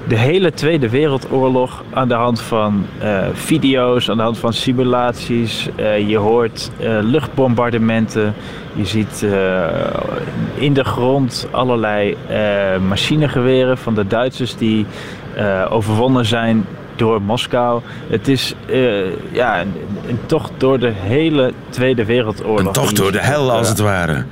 de 0.09 0.17
hele 0.17 0.53
Tweede 0.53 0.89
Wereldoorlog 0.89 1.85
aan 1.93 2.09
de 2.09 2.15
hand 2.15 2.41
van 2.41 2.87
eh, 2.99 3.19
video's, 3.33 4.11
aan 4.11 4.17
de 4.17 4.23
hand 4.23 4.39
van 4.39 4.53
simulaties. 4.53 5.69
Eh, 5.77 6.09
je 6.09 6.17
hoort 6.17 6.71
eh, 6.79 6.99
luchtbombardementen. 7.03 8.35
Je 8.73 8.87
ziet 8.87 9.27
in 10.55 10.73
de 10.73 10.85
grond 10.85 11.49
allerlei 11.51 12.17
machinegeweren 12.89 13.79
van 13.79 13.95
de 13.95 14.07
Duitsers 14.07 14.57
die 14.57 14.87
overwonnen 15.71 16.27
zijn 16.27 16.67
door 16.97 17.23
Moskou. 17.23 17.81
Het 18.09 18.29
is 18.29 18.55
ja, 19.33 19.61
een, 19.61 19.73
een, 20.09 20.19
tocht 20.27 20.53
door 20.57 20.79
de 20.79 20.93
hele 20.95 21.53
Tweede 21.69 22.05
Wereldoorlog. 22.05 22.67
Een 22.67 22.73
tocht 22.73 22.97
door 22.97 23.13
de 23.13 23.21
hel, 23.21 23.53
als 23.53 23.69
het 23.69 23.79
ware. 23.79 24.25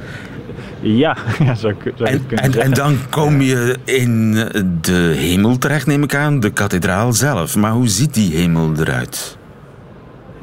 Ja, 0.97 1.17
ja 1.45 1.55
zou, 1.55 1.75
zou 1.95 2.11
en, 2.11 2.25
en, 2.29 2.61
en, 2.61 2.75
dan 2.75 2.97
kom 3.11 3.41
je 3.41 3.77
in 3.85 4.33
de 4.81 5.15
hemel 5.17 5.59
terecht, 5.59 5.87
neem 5.87 6.03
ik 6.03 6.15
aan, 6.15 6.41
de 6.41 6.51
kathedraal 6.51 7.13
zelf. 7.13 7.57
Maar 7.57 7.73
hoe 7.73 7.89
ziet 7.89 8.15
die 8.15 8.37
hemel 8.37 8.73
eruit? 8.77 9.39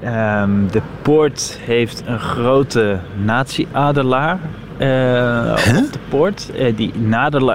Um, 0.04 0.72
de 0.72 0.82
poort 1.02 1.60
heeft 1.62 2.04
een 2.06 2.20
grote 2.20 3.00
nazi-adelaar 3.24 4.40
uh, 4.78 5.78
op 5.78 5.92
de 5.92 6.00
poort. 6.10 6.52
Uh, 6.60 6.76
die 6.76 6.94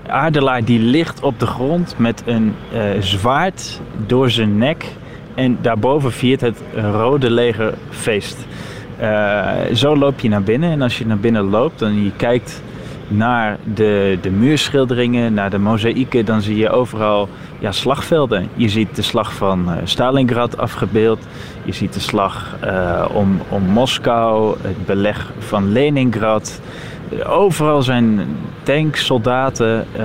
adelaar 0.06 0.64
die 0.64 0.78
ligt 0.80 1.22
op 1.22 1.38
de 1.38 1.46
grond 1.46 1.94
met 1.98 2.22
een 2.26 2.54
uh, 2.72 2.80
zwaard 3.00 3.80
door 4.06 4.30
zijn 4.30 4.58
nek. 4.58 4.84
En 5.34 5.58
daarboven 5.60 6.12
viert 6.12 6.40
het 6.40 6.58
Rode 6.74 7.30
Leger 7.30 7.74
feest. 7.90 8.36
zo 9.74 9.96
loop 9.96 10.20
je 10.20 10.28
naar 10.28 10.42
binnen 10.42 10.70
en 10.70 10.82
als 10.82 10.98
je 10.98 11.06
naar 11.06 11.18
binnen 11.18 11.42
loopt 11.42 11.82
en 11.82 12.04
je 12.04 12.12
kijkt 12.16 12.62
naar 13.10 13.58
de, 13.74 14.18
de 14.20 14.30
muurschilderingen, 14.30 15.34
naar 15.34 15.50
de 15.50 15.58
mozaïeken, 15.58 16.24
dan 16.24 16.42
zie 16.42 16.56
je 16.56 16.70
overal 16.70 17.28
ja, 17.58 17.72
slagvelden. 17.72 18.48
Je 18.54 18.68
ziet 18.68 18.96
de 18.96 19.02
slag 19.02 19.32
van 19.32 19.64
uh, 19.68 19.76
Stalingrad 19.84 20.58
afgebeeld. 20.58 21.18
Je 21.64 21.72
ziet 21.72 21.92
de 21.92 22.00
slag 22.00 22.56
uh, 22.64 23.04
om, 23.12 23.40
om 23.48 23.62
Moskou, 23.62 24.56
het 24.62 24.86
beleg 24.86 25.32
van 25.38 25.72
Leningrad. 25.72 26.60
Overal 27.26 27.82
zijn 27.82 28.26
tanks, 28.62 29.04
soldaten. 29.04 29.86
Uh, 29.96 30.02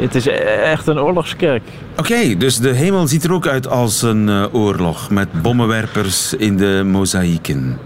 het 0.00 0.14
is 0.14 0.26
echt 0.64 0.86
een 0.86 1.00
oorlogskerk. 1.00 1.62
Oké, 1.96 2.36
dus 2.36 2.58
de 2.58 2.72
hemel 2.74 3.06
ziet 3.06 3.24
er 3.24 3.32
ook 3.32 3.46
uit 3.46 3.68
als 3.68 4.02
een 4.02 4.30
oorlog 4.52 5.10
met 5.10 5.42
bommenwerpers 5.42 6.34
in 6.34 6.56
de 6.56 6.82
mozaïeken. 6.84 7.78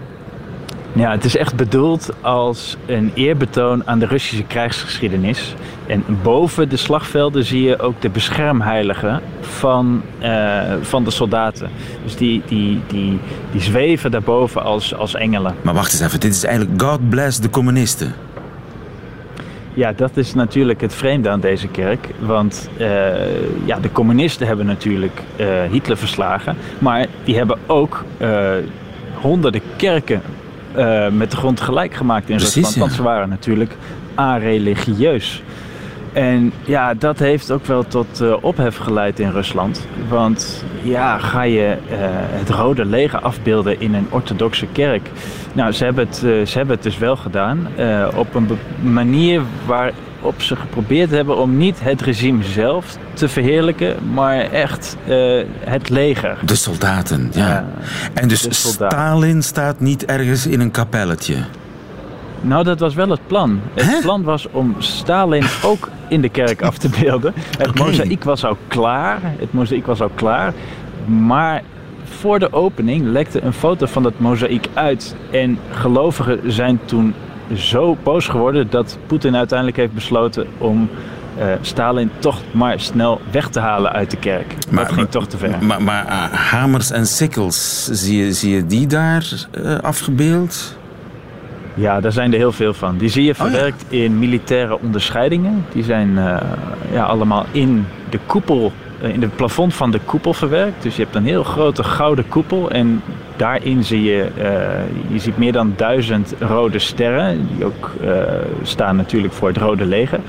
Ja, 0.97 1.11
het 1.11 1.23
is 1.23 1.37
echt 1.37 1.55
bedoeld 1.55 2.09
als 2.21 2.77
een 2.85 3.11
eerbetoon 3.13 3.87
aan 3.87 3.99
de 3.99 4.05
Russische 4.05 4.43
krijgsgeschiedenis. 4.43 5.55
En 5.87 6.03
boven 6.23 6.69
de 6.69 6.77
slagvelden 6.77 7.43
zie 7.43 7.63
je 7.63 7.79
ook 7.79 8.01
de 8.01 8.09
beschermheiligen 8.09 9.21
van, 9.41 10.01
uh, 10.21 10.61
van 10.81 11.03
de 11.03 11.11
soldaten. 11.11 11.69
Dus 12.03 12.15
die, 12.15 12.41
die, 12.45 12.81
die, 12.87 13.19
die 13.51 13.61
zweven 13.61 14.11
daarboven 14.11 14.63
als, 14.63 14.95
als 14.95 15.15
engelen. 15.15 15.55
Maar 15.61 15.73
wacht 15.73 15.91
eens 15.93 16.01
even, 16.01 16.19
dit 16.19 16.33
is 16.33 16.43
eigenlijk 16.43 16.81
God 16.81 17.09
bless 17.09 17.39
de 17.39 17.49
communisten. 17.49 18.13
Ja, 19.73 19.93
dat 19.93 20.17
is 20.17 20.33
natuurlijk 20.33 20.81
het 20.81 20.93
vreemde 20.93 21.29
aan 21.29 21.39
deze 21.39 21.67
kerk. 21.67 22.07
Want 22.19 22.69
uh, 22.77 22.87
ja, 23.65 23.79
de 23.79 23.91
communisten 23.91 24.47
hebben 24.47 24.65
natuurlijk 24.65 25.21
uh, 25.35 25.47
Hitler 25.71 25.97
verslagen. 25.97 26.57
Maar 26.79 27.05
die 27.23 27.37
hebben 27.37 27.57
ook 27.67 28.03
honderden 29.21 29.61
kerken 29.75 30.21
uh, 30.77 31.07
met 31.09 31.31
de 31.31 31.37
grond 31.37 31.61
gelijk 31.61 31.93
gemaakt 31.93 32.29
in 32.29 32.35
Precies, 32.35 32.55
Rusland. 32.55 32.75
Want 32.75 32.91
ze 32.91 33.03
waren 33.03 33.29
natuurlijk 33.29 33.75
a-religieus. 34.19 35.43
En 36.13 36.53
ja, 36.63 36.93
dat 36.93 37.19
heeft 37.19 37.51
ook 37.51 37.65
wel 37.65 37.87
tot 37.87 38.21
uh, 38.21 38.35
ophef 38.41 38.77
geleid 38.77 39.19
in 39.19 39.31
Rusland. 39.31 39.87
Want 40.09 40.63
ja, 40.81 41.17
ga 41.17 41.41
je 41.41 41.77
uh, 41.89 41.97
het 42.11 42.49
Rode 42.49 42.85
Leger 42.85 43.19
afbeelden 43.19 43.79
in 43.81 43.93
een 43.93 44.07
orthodoxe 44.09 44.65
kerk? 44.71 45.09
Nou, 45.53 45.71
ze 45.71 45.83
hebben 45.83 46.07
het, 46.07 46.21
uh, 46.25 46.45
ze 46.45 46.57
hebben 46.57 46.75
het 46.75 46.83
dus 46.83 46.97
wel 46.97 47.15
gedaan. 47.15 47.67
op 48.15 48.35
een 48.35 48.49
manier 48.81 49.41
waar 49.65 49.91
op 50.25 50.41
ze 50.41 50.55
geprobeerd 50.55 51.09
hebben 51.09 51.37
om 51.37 51.57
niet 51.57 51.79
het 51.81 52.01
regime 52.01 52.43
zelf 52.43 52.97
te 53.13 53.27
verheerlijken, 53.27 53.95
maar 54.13 54.39
echt 54.39 54.97
uh, 55.07 55.43
het 55.59 55.89
leger. 55.89 56.37
De 56.45 56.55
soldaten, 56.55 57.29
ja. 57.33 57.47
ja 57.47 57.65
en 58.13 58.27
dus 58.27 58.47
Stalin 58.49 59.43
staat 59.43 59.79
niet 59.79 60.05
ergens 60.05 60.47
in 60.47 60.59
een 60.59 60.71
kapelletje? 60.71 61.35
Nou, 62.41 62.63
dat 62.63 62.79
was 62.79 62.93
wel 62.93 63.09
het 63.09 63.27
plan. 63.27 63.59
Het 63.73 63.99
plan 64.01 64.23
was 64.23 64.47
om 64.51 64.75
Stalin 64.77 65.45
ook 65.63 65.89
in 66.07 66.21
de 66.21 66.29
kerk 66.29 66.61
af 66.61 66.77
te 66.77 66.89
beelden. 66.99 67.33
Het 67.57 67.69
okay. 67.69 67.87
mozaïek 67.87 68.23
was 68.23 68.45
al 68.45 68.57
klaar. 68.67 69.19
Het 69.21 69.53
mozaïek 69.53 69.85
was 69.85 70.01
al 70.01 70.11
klaar. 70.15 70.53
Maar 71.05 71.61
voor 72.03 72.39
de 72.39 72.53
opening 72.53 73.05
lekte 73.05 73.41
een 73.41 73.53
foto 73.53 73.85
van 73.85 74.03
dat 74.03 74.13
mozaïek 74.17 74.67
uit. 74.73 75.15
En 75.31 75.59
gelovigen 75.71 76.39
zijn 76.51 76.79
toen 76.85 77.13
zo 77.53 77.97
boos 78.03 78.27
geworden 78.27 78.67
dat 78.69 78.97
Poetin 79.07 79.35
uiteindelijk 79.35 79.77
heeft 79.77 79.93
besloten 79.93 80.47
om 80.57 80.89
uh, 81.37 81.43
Stalin 81.61 82.11
toch 82.19 82.41
maar 82.51 82.79
snel 82.79 83.21
weg 83.31 83.49
te 83.49 83.59
halen 83.59 83.91
uit 83.91 84.11
de 84.11 84.17
kerk. 84.17 84.55
Maar, 84.69 84.85
dat 84.85 84.93
ging 84.93 85.09
toch 85.09 85.27
te 85.27 85.37
ver. 85.37 85.63
Maar, 85.63 85.81
maar 85.81 86.05
uh, 86.05 86.33
hamers 86.33 86.91
en 86.91 87.05
sikkels, 87.05 87.85
zie 87.91 88.25
je, 88.25 88.33
zie 88.33 88.55
je 88.55 88.65
die 88.65 88.87
daar 88.87 89.47
uh, 89.57 89.79
afgebeeld? 89.79 90.77
Ja, 91.73 91.99
daar 91.99 92.11
zijn 92.11 92.31
er 92.31 92.37
heel 92.37 92.51
veel 92.51 92.73
van. 92.73 92.97
Die 92.97 93.09
zie 93.09 93.23
je 93.23 93.35
verwerkt 93.35 93.83
oh, 93.83 93.91
ja. 93.91 94.03
in 94.03 94.19
militaire 94.19 94.79
onderscheidingen. 94.79 95.65
Die 95.73 95.83
zijn 95.83 96.13
ja, 96.91 97.03
allemaal 97.03 97.45
in 97.51 97.85
de 98.09 98.19
koepel 98.25 98.65
eh, 98.65 98.84
in 99.01 99.21
het 99.21 99.35
plafond 99.35 99.73
van 99.73 99.91
de 99.91 99.99
koepel 100.05 100.33
verwerkt. 100.33 100.83
Dus 100.83 100.95
je 100.95 101.03
hebt 101.03 101.15
een 101.15 101.25
heel 101.25 101.43
grote 101.43 101.83
gouden 101.83 102.27
koepel 102.27 102.71
en 102.71 103.01
daarin 103.35 103.83
zie 103.83 104.03
je, 104.03 104.27
uh, 104.37 104.43
je 105.13 105.19
ziet 105.19 105.37
meer 105.37 105.51
dan 105.51 105.73
duizend 105.75 106.33
rode 106.39 106.79
sterren. 106.79 107.47
Die 107.55 107.65
ook 107.65 107.91
uh, 108.03 108.09
staan 108.63 108.95
natuurlijk 108.95 109.33
voor 109.33 109.47
het 109.47 109.57
Rode 109.57 109.85
Leger. 109.85 110.19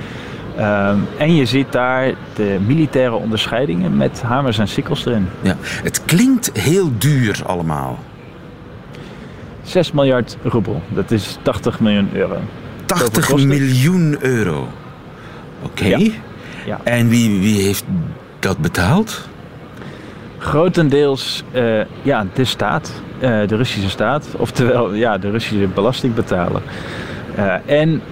Uh, 0.58 0.90
en 1.18 1.34
je 1.34 1.44
ziet 1.44 1.72
daar 1.72 2.12
de 2.34 2.58
militaire 2.66 3.14
onderscheidingen 3.14 3.96
met 3.96 4.22
hamers 4.22 4.58
en 4.58 4.68
sikkels 4.68 5.06
erin. 5.06 5.28
Ja, 5.40 5.56
het 5.60 6.04
klinkt 6.04 6.50
heel 6.52 6.90
duur 6.98 7.40
allemaal. 7.46 7.98
6 9.62 9.92
miljard 9.92 10.36
roebel, 10.42 10.82
dat 10.88 11.10
is 11.10 11.38
80 11.42 11.80
miljoen 11.80 12.08
euro. 12.12 12.36
80 12.86 13.36
miljoen 13.36 14.16
euro? 14.20 14.68
Oké. 15.62 15.84
Okay. 15.84 16.00
Ja. 16.00 16.12
Ja. 16.66 16.80
En 16.84 17.08
wie, 17.08 17.40
wie 17.40 17.62
heeft 17.62 17.84
dat 18.38 18.58
betaalt? 18.58 19.28
Grotendeels 20.38 21.44
uh, 21.54 21.80
ja, 22.02 22.26
de 22.34 22.44
staat, 22.44 22.92
uh, 23.14 23.20
de 23.20 23.56
Russische 23.56 23.90
staat, 23.90 24.26
oftewel 24.36 24.94
ja, 24.94 25.18
de 25.18 25.30
Russische 25.30 25.66
belastingbetaler. 25.66 26.62
Uh, 27.38 27.54
en 27.66 28.02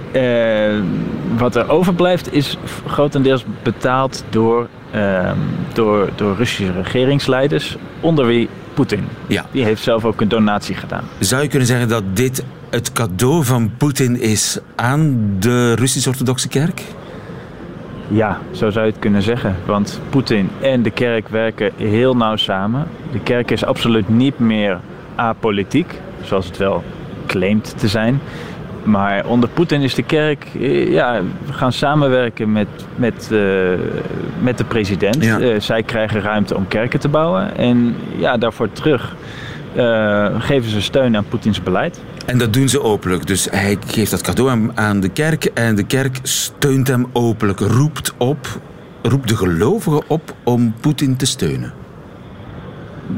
wat 1.36 1.56
er 1.56 1.70
overblijft 1.70 2.32
is 2.32 2.58
grotendeels 2.86 3.44
betaald 3.62 4.24
door, 4.30 4.68
ehm, 4.90 5.36
door, 5.72 6.08
door 6.14 6.36
Russische 6.36 6.72
regeringsleiders, 6.72 7.76
onder 8.00 8.26
wie 8.26 8.48
Poetin. 8.74 9.04
Ja. 9.26 9.46
Die 9.50 9.64
heeft 9.64 9.82
zelf 9.82 10.04
ook 10.04 10.20
een 10.20 10.28
donatie 10.28 10.74
gedaan. 10.74 11.04
Zou 11.18 11.42
je 11.42 11.48
kunnen 11.48 11.68
zeggen 11.68 11.88
dat 11.88 12.02
dit 12.12 12.44
het 12.70 12.92
cadeau 12.92 13.44
van 13.44 13.70
Poetin 13.76 14.20
is 14.20 14.58
aan 14.74 15.26
de 15.38 15.74
Russisch-Orthodoxe 15.74 16.48
Kerk? 16.48 16.82
Ja, 18.14 18.38
zo 18.50 18.70
zou 18.70 18.86
je 18.86 18.90
het 18.90 19.00
kunnen 19.00 19.22
zeggen. 19.22 19.56
Want 19.66 20.00
Poetin 20.10 20.50
en 20.60 20.82
de 20.82 20.90
kerk 20.90 21.28
werken 21.28 21.72
heel 21.76 22.16
nauw 22.16 22.36
samen. 22.36 22.86
De 23.12 23.20
kerk 23.20 23.50
is 23.50 23.64
absoluut 23.64 24.08
niet 24.08 24.38
meer 24.38 24.78
apolitiek, 25.14 26.00
zoals 26.22 26.46
het 26.46 26.56
wel 26.56 26.82
claimt 27.26 27.78
te 27.78 27.88
zijn. 27.88 28.20
Maar 28.82 29.26
onder 29.26 29.48
Poetin 29.48 29.80
is 29.80 29.94
de 29.94 30.02
kerk, 30.02 30.46
eh, 30.60 30.92
ja, 30.92 31.20
we 31.46 31.52
gaan 31.52 31.72
samenwerken 31.72 32.52
met, 32.52 32.68
met, 32.96 33.28
uh, 33.32 33.68
met 34.40 34.58
de 34.58 34.64
president. 34.64 35.24
Ja. 35.24 35.38
Uh, 35.38 35.60
zij 35.60 35.82
krijgen 35.82 36.20
ruimte 36.20 36.56
om 36.56 36.68
kerken 36.68 37.00
te 37.00 37.08
bouwen. 37.08 37.56
En 37.56 37.96
ja, 38.16 38.36
daarvoor 38.36 38.72
terug 38.72 39.16
uh, 39.76 40.40
geven 40.40 40.70
ze 40.70 40.80
steun 40.82 41.16
aan 41.16 41.24
Poetins 41.28 41.62
beleid. 41.62 42.00
En 42.26 42.38
dat 42.38 42.52
doen 42.52 42.68
ze 42.68 42.82
openlijk. 42.82 43.26
Dus 43.26 43.48
hij 43.50 43.78
geeft 43.86 44.10
dat 44.10 44.22
cadeau 44.22 44.70
aan, 44.74 45.00
de 45.00 45.08
kerk 45.08 45.44
en 45.44 45.74
de 45.74 45.86
kerk 45.86 46.18
steunt 46.22 46.88
hem 46.88 47.06
openlijk, 47.12 47.60
roept 47.60 48.12
op, 48.16 48.60
roept 49.02 49.28
de 49.28 49.36
gelovigen 49.36 50.02
op 50.06 50.34
om 50.44 50.74
Poetin 50.80 51.16
te 51.16 51.26
steunen. 51.26 51.72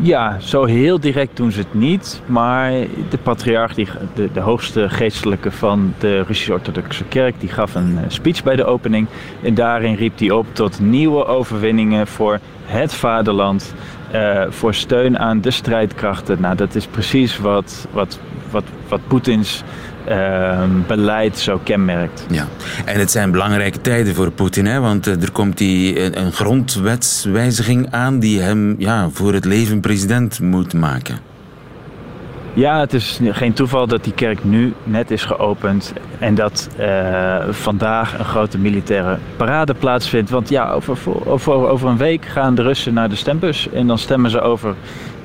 Ja, 0.01 0.37
zo 0.41 0.65
heel 0.65 1.01
direct 1.01 1.37
doen 1.37 1.53
ze 1.53 1.59
het 1.59 1.75
niet. 1.75 2.23
Maar 2.27 2.73
de 3.11 3.19
patriarch, 3.23 3.75
die, 3.75 3.89
de, 4.15 4.29
de 4.33 4.41
hoogste 4.41 4.89
geestelijke 4.89 5.51
van 5.51 5.95
de 5.99 6.21
Russisch-Orthodoxe 6.21 7.05
Kerk, 7.05 7.35
die 7.41 7.49
gaf 7.49 7.75
een 7.75 7.99
eh, 7.99 8.05
speech 8.09 8.43
bij 8.43 8.57
de 8.57 8.65
opening. 8.65 9.07
En 9.43 9.55
daarin 9.55 9.95
riep 9.95 10.19
hij 10.19 10.31
op 10.31 10.47
tot 10.53 10.81
nieuwe 10.81 11.27
overwinningen 11.27 12.07
voor 12.07 12.39
het 12.65 12.95
vaderland. 12.95 13.75
Uh, 14.15 14.43
voor 14.49 14.75
steun 14.75 15.19
aan 15.19 15.41
de 15.41 15.51
strijdkrachten. 15.51 16.41
Nou, 16.41 16.57
dat 16.57 16.75
is 16.75 16.87
precies 16.87 17.39
wat, 17.39 17.87
wat 17.93 18.19
wat, 18.51 18.65
wat 18.89 19.01
Poetins 19.07 19.63
ehm, 20.05 20.71
beleid 20.87 21.39
zo 21.39 21.61
kenmerkt. 21.63 22.27
Ja, 22.31 22.49
en 22.85 22.99
het 22.99 23.11
zijn 23.11 23.31
belangrijke 23.31 23.81
tijden 23.81 24.15
voor 24.15 24.31
Poetin, 24.31 24.67
hè? 24.67 24.81
want 24.81 25.07
eh, 25.07 25.23
er 25.23 25.33
komt 25.33 25.59
die, 25.59 26.01
een, 26.01 26.21
een 26.21 26.33
grondwetswijziging 26.33 27.91
aan 27.91 28.19
die 28.19 28.41
hem 28.41 28.75
ja, 28.79 29.09
voor 29.13 29.33
het 29.33 29.45
leven 29.45 29.81
president 29.81 30.41
moet 30.41 30.75
maken. 30.75 31.19
Ja, 32.57 32.81
het 32.81 32.93
is 32.93 33.21
geen 33.23 33.53
toeval 33.53 33.87
dat 33.87 34.05
die 34.05 34.13
kerk 34.13 34.45
nu 34.45 34.75
net 34.85 35.11
is 35.11 35.25
geopend 35.25 35.93
en 36.19 36.35
dat 36.35 36.69
uh, 36.79 37.37
vandaag 37.51 38.19
een 38.19 38.25
grote 38.25 38.59
militaire 38.59 39.19
parade 39.37 39.75
plaatsvindt. 39.75 40.31
Want 40.31 40.49
ja, 40.49 40.71
over, 40.71 40.99
over, 41.25 41.53
over 41.53 41.89
een 41.89 41.97
week 41.97 42.25
gaan 42.25 42.55
de 42.55 42.63
Russen 42.63 42.95
naar 42.95 43.09
de 43.09 43.17
stembus 43.17 43.69
en 43.71 43.87
dan 43.87 43.99
stemmen 43.99 44.31
ze 44.31 44.41
over 44.41 44.75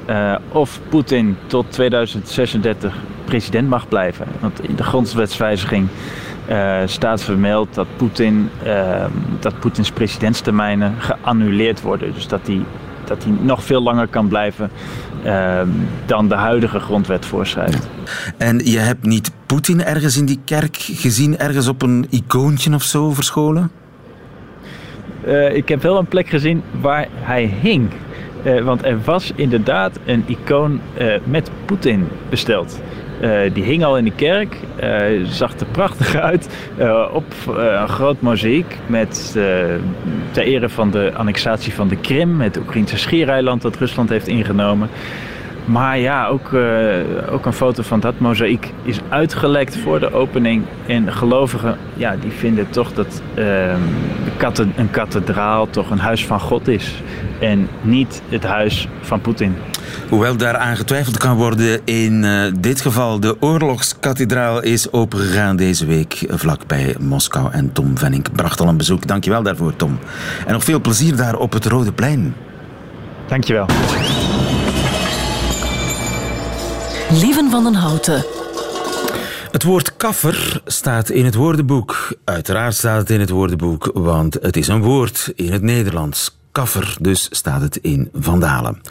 uh, 0.09 0.35
of 0.51 0.79
Poetin 0.89 1.37
tot 1.45 1.65
2036 1.69 2.95
president 3.25 3.69
mag 3.69 3.87
blijven. 3.87 4.27
Want 4.39 4.67
in 4.67 4.75
de 4.75 4.83
grondwetswijziging 4.83 5.87
uh, 6.49 6.77
staat 6.85 7.23
vermeld 7.23 7.73
dat, 7.73 7.87
dat 9.39 9.59
Poetins 9.59 9.91
presidentstermijnen 9.91 10.95
geannuleerd 10.97 11.81
worden. 11.81 12.13
Dus 12.13 12.27
dat 12.27 12.47
hij, 12.47 12.61
dat 13.05 13.23
hij 13.23 13.33
nog 13.39 13.63
veel 13.63 13.81
langer 13.81 14.07
kan 14.07 14.27
blijven 14.27 14.71
uh, 15.25 15.61
dan 16.05 16.27
de 16.27 16.35
huidige 16.35 16.79
grondwet 16.79 17.25
voorschrijft. 17.25 17.89
En 18.37 18.57
je 18.65 18.79
hebt 18.79 19.05
niet 19.05 19.31
Poetin 19.45 19.83
ergens 19.83 20.17
in 20.17 20.25
die 20.25 20.39
kerk 20.45 20.77
gezien, 20.77 21.37
ergens 21.37 21.67
op 21.67 21.81
een 21.81 22.05
icoontje 22.09 22.73
of 22.73 22.83
zo 22.83 23.11
verscholen? 23.11 23.71
Uh, 25.25 25.55
ik 25.55 25.69
heb 25.69 25.81
wel 25.81 25.97
een 25.97 26.05
plek 26.05 26.27
gezien 26.27 26.63
waar 26.81 27.07
hij 27.13 27.53
hing. 27.61 27.89
Uh, 28.43 28.63
want 28.63 28.85
er 28.85 29.01
was 29.03 29.31
inderdaad 29.35 29.99
een 30.05 30.23
icoon 30.27 30.81
uh, 30.99 31.13
met 31.23 31.51
Poetin 31.65 32.07
besteld. 32.29 32.79
Uh, 33.21 33.39
die 33.53 33.63
hing 33.63 33.83
al 33.83 33.97
in 33.97 34.03
de 34.03 34.11
kerk, 34.15 34.57
zag 35.23 35.59
er 35.59 35.65
prachtig 35.71 36.15
uit. 36.15 36.49
op 37.13 37.33
een 37.47 37.87
groot 37.87 38.21
mozaïek 38.21 38.77
met 38.87 39.31
ter 40.31 40.43
ere 40.43 40.69
van 40.69 40.91
de 40.91 41.11
annexatie 41.15 41.73
van 41.73 41.87
de 41.87 41.95
Krim, 41.95 42.41
het 42.41 42.57
Oekraïnse 42.57 42.97
schiereiland 42.97 43.61
dat 43.61 43.77
Rusland 43.77 44.09
heeft 44.09 44.27
ingenomen. 44.27 44.89
Maar 45.65 45.97
ja, 45.99 46.27
ook, 46.27 46.53
ook 47.31 47.45
een 47.45 47.53
foto 47.53 47.83
van 47.83 47.99
dat 47.99 48.19
mozaïek 48.19 48.71
is 48.83 48.99
uitgelekt 49.09 49.77
voor 49.77 49.99
de 49.99 50.13
opening. 50.13 50.63
En 50.85 51.13
gelovigen, 51.13 51.77
ja, 51.93 52.15
die 52.21 52.31
vinden 52.31 52.69
toch 52.69 52.93
dat 52.93 53.21
uh, 53.35 53.73
een 54.75 54.91
kathedraal 54.91 55.69
toch 55.69 55.89
een 55.89 55.99
huis 55.99 56.25
van 56.25 56.39
God 56.39 56.67
is. 56.67 57.01
En 57.39 57.67
niet 57.81 58.21
het 58.29 58.43
huis 58.43 58.87
van 59.01 59.21
Poetin. 59.21 59.55
Hoewel 60.09 60.35
daaraan 60.35 60.77
getwijfeld 60.77 61.17
kan 61.17 61.37
worden, 61.37 61.85
in 61.85 62.23
uh, 62.23 62.51
dit 62.59 62.81
geval 62.81 63.19
de 63.19 63.35
oorlogskathedraal 63.39 64.61
is 64.61 64.91
opengegaan 64.91 65.55
deze 65.55 65.85
week 65.85 66.25
vlakbij 66.29 66.95
Moskou. 66.99 67.51
En 67.51 67.71
Tom 67.71 67.97
Venning 67.97 68.31
bracht 68.31 68.59
al 68.59 68.67
een 68.67 68.77
bezoek. 68.77 69.07
Dankjewel 69.07 69.43
daarvoor, 69.43 69.75
Tom. 69.75 69.99
En 70.45 70.53
nog 70.53 70.63
veel 70.63 70.81
plezier 70.81 71.15
daar 71.15 71.35
op 71.35 71.53
het 71.53 71.65
Rode 71.65 71.91
Plein. 71.91 72.35
Dankjewel. 73.27 73.65
Lieven 77.11 77.49
van 77.49 77.63
den 77.63 77.75
Houten. 77.75 78.25
Het 79.51 79.63
woord 79.63 79.97
kaffer 79.97 80.61
staat 80.65 81.09
in 81.09 81.25
het 81.25 81.35
woordenboek. 81.35 82.15
Uiteraard 82.23 82.75
staat 82.75 82.99
het 82.99 83.09
in 83.09 83.19
het 83.19 83.29
woordenboek, 83.29 83.91
want 83.93 84.37
het 84.41 84.57
is 84.57 84.67
een 84.67 84.81
woord 84.81 85.31
in 85.35 85.51
het 85.51 85.61
Nederlands. 85.61 86.39
Kaffer, 86.51 86.95
dus 86.99 87.27
staat 87.31 87.61
het 87.61 87.75
in 87.77 88.09
Vandalen. 88.13 88.81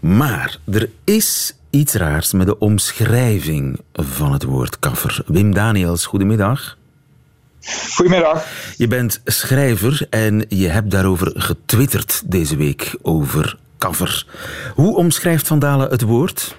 Maar 0.00 0.58
er 0.72 0.90
is 1.04 1.56
iets 1.70 1.94
raars 1.94 2.32
met 2.32 2.46
de 2.46 2.58
omschrijving 2.58 3.80
van 3.92 4.32
het 4.32 4.42
woord 4.42 4.78
kaffer. 4.78 5.22
Wim 5.26 5.54
Daniels, 5.54 6.06
goedemiddag. 6.06 6.78
Goedemiddag. 7.94 8.46
Je 8.76 8.86
bent 8.86 9.20
schrijver 9.24 10.06
en 10.10 10.44
je 10.48 10.68
hebt 10.68 10.90
daarover 10.90 11.32
getwitterd 11.34 12.22
deze 12.30 12.56
week 12.56 12.98
over 13.02 13.58
kaffer. 13.78 14.26
Hoe 14.74 14.96
omschrijft 14.96 15.46
Vandalen 15.46 15.90
het 15.90 16.02
woord? 16.02 16.58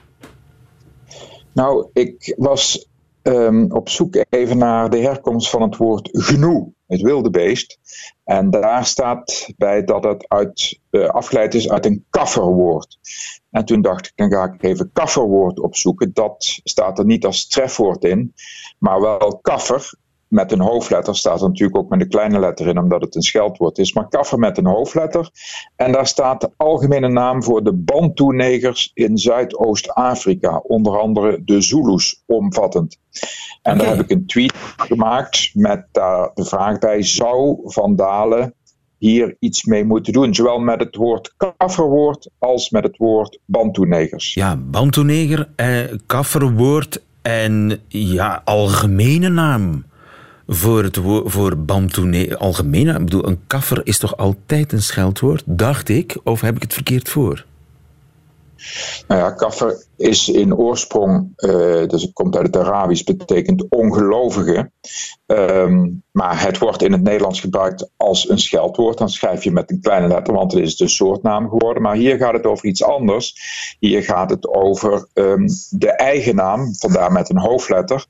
Nou, 1.51 1.87
ik 1.93 2.33
was 2.37 2.87
um, 3.23 3.71
op 3.71 3.89
zoek 3.89 4.25
even 4.29 4.57
naar 4.57 4.89
de 4.89 4.97
herkomst 4.97 5.49
van 5.49 5.61
het 5.61 5.77
woord 5.77 6.09
gnoe, 6.11 6.71
het 6.87 7.01
wilde 7.01 7.29
beest. 7.29 7.79
En 8.23 8.49
daar 8.49 8.85
staat 8.85 9.53
bij 9.57 9.83
dat 9.83 10.03
het 10.03 10.27
uit, 10.27 10.79
uh, 10.91 11.07
afgeleid 11.07 11.53
is 11.53 11.69
uit 11.69 11.85
een 11.85 12.05
kafferwoord. 12.09 12.97
En 13.51 13.65
toen 13.65 13.81
dacht 13.81 14.05
ik, 14.05 14.11
dan 14.15 14.31
ga 14.31 14.43
ik 14.43 14.63
even 14.63 14.89
kafferwoord 14.93 15.59
opzoeken. 15.59 16.13
Dat 16.13 16.59
staat 16.63 16.99
er 16.99 17.05
niet 17.05 17.25
als 17.25 17.47
trefwoord 17.47 18.03
in, 18.03 18.33
maar 18.77 19.01
wel 19.01 19.39
kaffer 19.41 19.93
met 20.27 20.51
een 20.51 20.59
hoofdletter 20.59 21.15
staat 21.15 21.41
er 21.41 21.47
natuurlijk 21.47 21.77
ook 21.77 21.89
met 21.89 22.01
een 22.01 22.09
kleine 22.09 22.39
letter 22.39 22.67
in, 22.67 22.79
omdat 22.79 23.01
het 23.01 23.15
een 23.15 23.21
scheldwoord 23.21 23.77
is. 23.77 23.93
Maar 23.93 24.07
kaffer 24.07 24.39
met 24.39 24.57
een 24.57 24.65
hoofdletter. 24.65 25.29
En 25.75 25.91
daar 25.91 26.07
staat 26.07 26.41
de 26.41 26.49
algemene 26.57 27.09
naam 27.09 27.43
voor 27.43 27.63
de 27.63 27.73
Bantu-negers 27.73 28.91
in 28.93 29.17
Zuidoost-Afrika. 29.17 30.57
Onder 30.57 30.99
andere 30.99 31.41
de 31.43 31.61
Zulus 31.61 32.23
omvattend. 32.25 32.97
En 33.61 33.73
okay. 33.73 33.85
daar 33.85 33.95
heb 33.95 34.05
ik 34.05 34.11
een 34.11 34.25
tweet 34.25 34.53
gemaakt 34.77 35.49
met 35.53 35.85
de 35.93 36.31
vraag 36.45 36.79
bij: 36.79 37.03
zou 37.03 37.59
Van 37.63 37.95
Dalen 37.95 38.53
hier 38.97 39.35
iets 39.39 39.63
mee 39.63 39.85
moeten 39.85 40.13
doen? 40.13 40.35
Zowel 40.35 40.59
met 40.59 40.79
het 40.79 40.95
woord 40.95 41.33
kafferwoord 41.57 42.29
als 42.39 42.69
met 42.69 42.83
het 42.83 42.97
woord 42.97 43.39
Bantu-negers. 43.45 44.33
Ja, 44.33 44.55
Bantu-neger, 44.55 45.49
eh, 45.55 45.79
kafferwoord 46.05 47.03
en 47.21 47.79
ja, 47.87 48.41
algemene 48.45 49.29
naam 49.29 49.85
voor, 50.47 50.83
het 50.83 50.99
voor 51.25 51.57
Bantoene 51.57 52.37
algemeen. 52.37 52.87
Ik 52.87 52.97
bedoel, 52.97 53.27
een 53.27 53.39
kaffer 53.47 53.81
is 53.83 53.97
toch 53.97 54.17
altijd 54.17 54.71
een 54.71 54.81
scheldwoord, 54.81 55.43
dacht 55.45 55.89
ik, 55.89 56.17
of 56.23 56.41
heb 56.41 56.55
ik 56.55 56.61
het 56.61 56.73
verkeerd 56.73 57.09
voor? 57.09 57.45
Nou 59.07 59.21
ja, 59.21 59.31
kaffer 59.31 59.85
is 59.97 60.29
in 60.29 60.55
oorsprong, 60.55 61.33
uh, 61.37 61.87
dus 61.87 62.01
het 62.01 62.13
komt 62.13 62.35
uit 62.35 62.45
het 62.45 62.57
Arabisch, 62.57 63.03
betekent 63.03 63.65
ongelovige. 63.69 64.71
Um, 65.25 66.03
maar 66.11 66.41
het 66.41 66.57
wordt 66.57 66.81
in 66.81 66.91
het 66.91 67.03
Nederlands 67.03 67.39
gebruikt 67.39 67.89
als 67.97 68.29
een 68.29 68.39
scheldwoord. 68.39 68.97
Dan 68.97 69.09
schrijf 69.09 69.43
je 69.43 69.51
met 69.51 69.71
een 69.71 69.81
kleine 69.81 70.07
letter, 70.07 70.33
want 70.33 70.51
het 70.51 70.61
is 70.61 70.75
de 70.75 70.87
soortnaam 70.87 71.49
geworden. 71.49 71.83
Maar 71.83 71.95
hier 71.95 72.17
gaat 72.17 72.33
het 72.33 72.45
over 72.45 72.65
iets 72.65 72.83
anders. 72.83 73.35
Hier 73.79 74.03
gaat 74.03 74.29
het 74.29 74.47
over 74.47 75.07
um, 75.13 75.47
de 75.69 75.91
eigenaam, 75.91 76.75
vandaar 76.75 77.11
met 77.11 77.29
een 77.29 77.39
hoofdletter, 77.39 78.05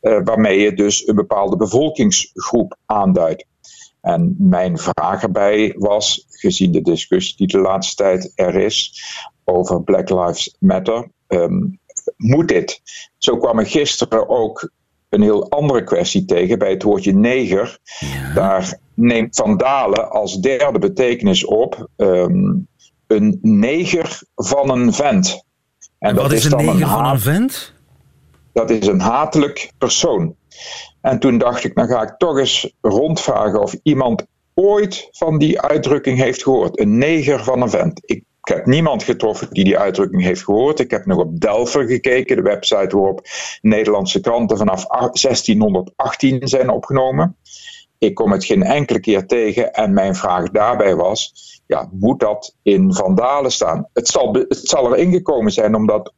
uh, 0.00 0.20
waarmee 0.24 0.60
je 0.60 0.74
dus 0.74 1.08
een 1.08 1.14
bepaalde 1.14 1.56
bevolkingsgroep 1.56 2.76
aanduidt. 2.86 3.46
En 4.00 4.34
mijn 4.38 4.78
vraag 4.78 5.22
erbij 5.22 5.74
was, 5.78 6.26
gezien 6.30 6.72
de 6.72 6.82
discussie 6.82 7.36
die 7.36 7.46
de 7.46 7.58
laatste 7.58 7.94
tijd 7.96 8.32
er 8.34 8.54
is 8.54 9.02
over 9.48 9.82
Black 9.82 10.10
Lives 10.10 10.56
Matter, 10.58 11.08
um, 11.28 11.80
moet 12.16 12.48
dit? 12.48 12.80
Zo 13.18 13.36
kwam 13.36 13.58
ik 13.58 13.68
gisteren 13.68 14.28
ook 14.28 14.70
een 15.08 15.22
heel 15.22 15.50
andere 15.50 15.84
kwestie 15.84 16.24
tegen 16.24 16.58
bij 16.58 16.70
het 16.70 16.82
woordje 16.82 17.14
neger. 17.14 17.78
Ja. 17.98 18.34
Daar 18.34 18.78
neemt 18.94 19.36
Van 19.36 19.56
Dalen 19.56 20.10
als 20.10 20.40
derde 20.40 20.78
betekenis 20.78 21.44
op 21.44 21.88
um, 21.96 22.68
een 23.06 23.38
neger 23.42 24.22
van 24.34 24.70
een 24.70 24.92
vent. 24.92 25.44
En, 25.98 26.08
en 26.08 26.14
wat 26.16 26.32
is, 26.32 26.44
is 26.44 26.52
een 26.52 26.56
neger 26.56 26.82
een 26.82 26.88
van 26.88 27.06
een 27.06 27.20
vent? 27.20 27.72
Dat 28.52 28.70
is 28.70 28.86
een 28.86 29.00
hatelijk 29.00 29.72
persoon. 29.78 30.36
En 31.00 31.18
toen 31.18 31.38
dacht 31.38 31.64
ik, 31.64 31.74
dan 31.74 31.86
ga 31.86 32.02
ik 32.02 32.14
toch 32.18 32.38
eens 32.38 32.74
rondvragen 32.80 33.60
of 33.60 33.76
iemand 33.82 34.26
ooit 34.54 35.08
van 35.10 35.38
die 35.38 35.60
uitdrukking 35.60 36.18
heeft 36.18 36.42
gehoord. 36.42 36.80
Een 36.80 36.98
neger 36.98 37.44
van 37.44 37.62
een 37.62 37.70
vent. 37.70 38.00
Ik 38.04 38.24
ik 38.48 38.54
heb 38.54 38.66
niemand 38.66 39.02
getroffen 39.02 39.48
die 39.50 39.64
die 39.64 39.78
uitdrukking 39.78 40.22
heeft 40.22 40.44
gehoord. 40.44 40.78
Ik 40.78 40.90
heb 40.90 41.06
nog 41.06 41.18
op 41.18 41.40
Delver 41.40 41.86
gekeken, 41.86 42.36
de 42.36 42.42
website 42.42 42.96
waarop 42.96 43.26
Nederlandse 43.60 44.20
kranten 44.20 44.56
vanaf 44.56 44.86
1618 44.86 46.48
zijn 46.48 46.70
opgenomen. 46.70 47.36
Ik 47.98 48.14
kom 48.14 48.32
het 48.32 48.44
geen 48.44 48.62
enkele 48.62 49.00
keer 49.00 49.26
tegen 49.26 49.72
en 49.72 49.92
mijn 49.92 50.14
vraag 50.14 50.50
daarbij 50.50 50.96
was: 50.96 51.32
ja, 51.66 51.88
moet 51.92 52.20
dat 52.20 52.56
in 52.62 52.94
Vandalen 52.94 53.52
staan? 53.52 53.88
Het 53.92 54.08
zal, 54.08 54.32
het 54.32 54.68
zal 54.68 54.94
erin 54.94 55.12
gekomen 55.12 55.52
zijn 55.52 55.74
omdat 55.74 56.12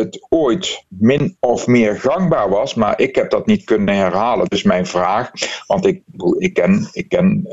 het 0.00 0.26
ooit 0.28 0.84
min 0.88 1.36
of 1.40 1.66
meer 1.66 2.00
gangbaar 2.00 2.48
was, 2.48 2.74
maar 2.74 3.00
ik 3.00 3.14
heb 3.14 3.30
dat 3.30 3.46
niet 3.46 3.64
kunnen 3.64 3.94
herhalen. 3.94 4.46
Dus 4.46 4.62
mijn 4.62 4.86
vraag, 4.86 5.30
want 5.66 5.86
ik, 5.86 6.02
ik 6.38 6.54
ken, 6.54 6.88
ik 6.92 7.08
ken 7.08 7.48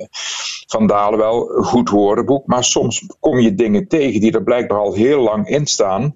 Van 0.68 0.88
Dalen 0.88 1.20
wel 1.20 1.58
een 1.58 1.64
goed 1.64 1.90
woordenboek, 1.90 2.48
maar 2.48 2.64
soms 2.64 3.06
kom 3.20 3.40
je 3.40 3.56
dingen 3.56 3.88
tegen 3.88 4.20
die 4.20 4.32
er 4.32 4.44
blijkbaar 4.44 4.80
al 4.80 4.94
heel 4.94 5.22
lang 5.22 5.48
in 5.48 5.66
staan. 5.66 6.16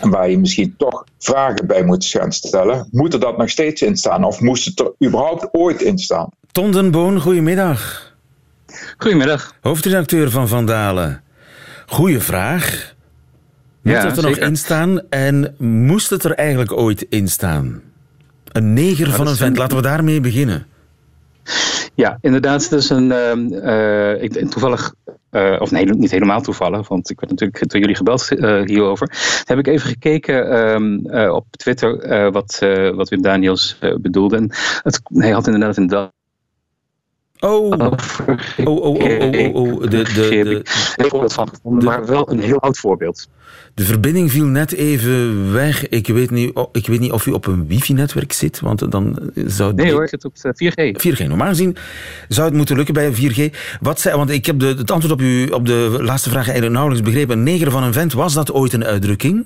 En 0.00 0.10
waar 0.10 0.30
je 0.30 0.38
misschien 0.38 0.74
toch 0.76 1.04
vragen 1.18 1.66
bij 1.66 1.84
moet 1.84 2.04
gaan 2.04 2.32
stellen. 2.32 2.88
Moet 2.90 3.12
er 3.12 3.20
dat 3.20 3.38
nog 3.38 3.50
steeds 3.50 3.82
in 3.82 3.96
staan? 3.96 4.24
Of 4.24 4.40
moest 4.40 4.64
het 4.64 4.80
er 4.80 5.06
überhaupt 5.06 5.48
ooit 5.52 5.82
in 5.82 5.98
staan? 5.98 6.28
Ton 6.52 6.70
den 6.70 6.90
Boon, 6.90 7.20
goedemiddag. 7.20 8.12
Goedemiddag. 8.98 9.54
Hoofdredacteur 9.60 10.30
van 10.30 10.48
Van 10.48 10.66
Dalen. 10.66 11.22
Goeie 11.86 12.20
vraag. 12.20 12.94
Moet 13.82 13.92
Ja, 13.94 14.06
het 14.06 14.16
er 14.16 14.22
nog 14.22 14.36
in 14.36 14.56
staan 14.56 15.00
en 15.08 15.54
moest 15.58 16.10
het 16.10 16.24
er 16.24 16.32
eigenlijk 16.34 16.72
ooit 16.72 17.06
in 17.08 17.28
staan? 17.28 17.82
Een 18.52 18.72
neger 18.72 19.10
van 19.10 19.26
een 19.26 19.36
vent, 19.36 19.56
laten 19.56 19.76
we 19.76 19.82
daarmee 19.82 20.20
beginnen. 20.20 20.66
Ja, 21.94 22.18
inderdaad. 22.20 22.70
Dat 22.70 22.80
is 22.80 22.90
een. 22.90 23.12
eh, 23.12 24.22
ik, 24.22 24.32
toevallig. 24.50 24.94
eh, 25.30 25.56
of 25.58 25.70
nee, 25.70 25.84
niet 25.84 26.10
helemaal 26.10 26.40
toevallig, 26.40 26.88
want 26.88 27.10
ik 27.10 27.20
werd 27.20 27.30
natuurlijk 27.32 27.70
door 27.70 27.80
jullie 27.80 27.96
gebeld 27.96 28.30
eh, 28.30 28.62
hierover. 28.64 29.10
Heb 29.44 29.58
ik 29.58 29.66
even 29.66 29.88
gekeken 29.88 30.50
ehm, 30.50 31.06
eh, 31.06 31.32
op 31.34 31.46
Twitter 31.50 31.98
eh, 31.98 32.32
wat, 32.32 32.58
eh, 32.60 32.90
wat 32.90 33.08
Wim 33.08 33.22
Daniels 33.22 33.76
eh, 33.80 33.94
bedoelde. 33.96 34.36
En 34.36 34.50
het, 34.82 35.00
hij 35.04 35.30
had 35.30 35.46
inderdaad 35.46 35.76
een. 35.76 36.10
Oh, 37.40 37.70
oh, 37.70 37.92
oh, 38.64 38.76
oh, 38.76 38.84
oh, 38.84 39.54
oh, 39.54 39.54
oh. 39.54 39.80
De, 39.80 39.88
de, 39.88 40.04
de, 40.04 40.62
gevonden, 40.96 41.84
maar 41.84 42.06
wel 42.06 42.30
een 42.30 42.40
heel 42.40 42.60
oud 42.60 42.78
voorbeeld. 42.78 43.28
de 43.74 43.84
verbinding 43.84 44.30
viel 44.30 44.44
net 44.44 44.72
even 44.72 45.52
weg. 45.52 45.88
Ik 45.88 46.06
weet 46.06 46.30
niet, 46.30 46.54
oh, 46.54 46.68
ik 46.72 46.86
weet 46.86 47.00
niet 47.00 47.12
of 47.12 47.26
u 47.26 47.30
op 47.30 47.46
een 47.46 47.66
wifi-netwerk 47.66 48.32
zit, 48.32 48.60
want 48.60 48.90
dan 48.90 49.18
zou... 49.34 49.74
Nee 49.74 49.92
hoor, 49.92 50.02
ik 50.02 50.08
zit 50.08 50.24
op 50.24 50.34
eh, 50.42 50.70
4G. 50.72 51.06
4G. 51.06 51.26
Normaal 51.26 51.48
gezien 51.48 51.76
zou 52.28 52.46
het 52.48 52.56
moeten 52.56 52.76
lukken 52.76 52.94
bij 52.94 53.12
4G. 53.12 53.56
Wat 53.80 54.00
zei, 54.00 54.16
want 54.16 54.30
ik 54.30 54.46
heb 54.46 54.58
de, 54.58 54.66
het 54.66 54.90
antwoord 54.90 55.14
op, 55.14 55.20
u, 55.20 55.46
op 55.46 55.66
de 55.66 55.98
laatste 56.00 56.30
vraag 56.30 56.44
eigenlijk 56.44 56.72
nauwelijks 56.72 57.06
begrepen. 57.06 57.38
Een 57.38 57.44
neger 57.44 57.70
van 57.70 57.82
een 57.82 57.92
vent, 57.92 58.12
was 58.12 58.34
dat 58.34 58.52
ooit 58.52 58.72
een 58.72 58.84
uitdrukking? 58.84 59.44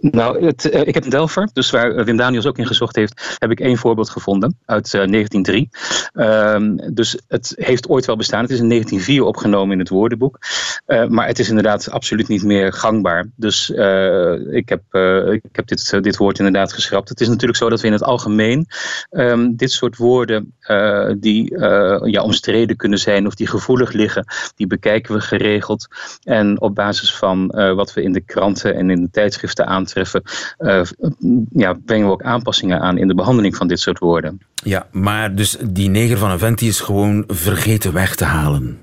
Nou, 0.00 0.44
het, 0.44 0.70
eh, 0.70 0.86
ik 0.86 0.94
heb 0.94 1.04
in 1.04 1.10
Delver, 1.10 1.48
dus 1.52 1.70
waar 1.70 1.94
eh, 1.96 2.04
Wim 2.04 2.16
Daniels 2.16 2.46
ook 2.46 2.58
in 2.58 2.66
gezocht 2.66 2.96
heeft, 2.96 3.36
heb 3.38 3.50
ik 3.50 3.60
één 3.60 3.76
voorbeeld 3.76 4.10
gevonden 4.10 4.58
uit 4.64 4.94
eh, 4.94 5.06
1903. 5.06 5.68
Ehm, 6.12 6.94
dus 6.94 7.18
het 7.28 7.52
heeft 7.56 7.88
ooit 7.88 8.06
wel 8.06 8.16
bestaan. 8.16 8.42
Het 8.42 8.50
is 8.50 8.58
in 8.58 8.68
1904 8.68 9.24
opgenomen 9.24 9.72
in 9.72 9.78
het 9.78 9.88
woordenboek. 9.88 10.38
Eh, 10.86 11.06
maar 11.06 11.26
het 11.26 11.38
is 11.38 11.48
inderdaad 11.48 11.90
absoluut 11.90 12.28
niet 12.28 12.42
meer 12.42 12.72
gangbaar. 12.72 13.26
Dus 13.36 13.72
eh, 13.72 14.54
ik 14.54 14.68
heb, 14.68 14.82
eh, 14.90 15.32
ik 15.32 15.42
heb 15.52 15.66
dit, 15.66 15.92
eh, 15.92 16.00
dit 16.00 16.16
woord 16.16 16.38
inderdaad 16.38 16.72
geschrapt. 16.72 17.08
Het 17.08 17.20
is 17.20 17.28
natuurlijk 17.28 17.58
zo 17.58 17.68
dat 17.68 17.80
we 17.80 17.86
in 17.86 17.92
het 17.92 18.02
algemeen 18.02 18.66
ehm, 19.10 19.54
dit 19.54 19.72
soort 19.72 19.96
woorden 19.96 20.54
eh, 20.60 21.10
die 21.18 21.56
eh, 21.56 22.00
ja, 22.02 22.22
omstreden 22.22 22.76
kunnen 22.76 22.98
zijn 22.98 23.26
of 23.26 23.34
die 23.34 23.46
gevoelig 23.46 23.92
liggen, 23.92 24.24
die 24.54 24.66
bekijken 24.66 25.14
we 25.14 25.20
geregeld. 25.20 25.88
En 26.22 26.60
op 26.60 26.74
basis 26.74 27.14
van 27.14 27.50
eh, 27.50 27.72
wat 27.72 27.92
we 27.92 28.02
in 28.02 28.12
de 28.12 28.20
kranten 28.20 28.74
en 28.74 28.90
in 28.90 29.02
de 29.02 29.10
tijdschriften 29.10 29.66
aantreffen, 29.96 30.22
eh, 30.58 30.82
ja, 31.52 31.72
brengen 31.84 32.06
we 32.06 32.12
ook 32.12 32.22
aanpassingen 32.22 32.80
aan 32.80 32.98
in 32.98 33.08
de 33.08 33.14
behandeling 33.14 33.56
van 33.56 33.68
dit 33.68 33.80
soort 33.80 33.98
woorden. 33.98 34.40
Ja, 34.54 34.86
maar 34.92 35.34
dus 35.34 35.56
die 35.68 35.88
neger 35.88 36.18
van 36.18 36.30
een 36.30 36.38
vent 36.38 36.60
is 36.60 36.80
gewoon 36.80 37.24
vergeten 37.26 37.92
weg 37.92 38.14
te 38.14 38.24
halen. 38.24 38.78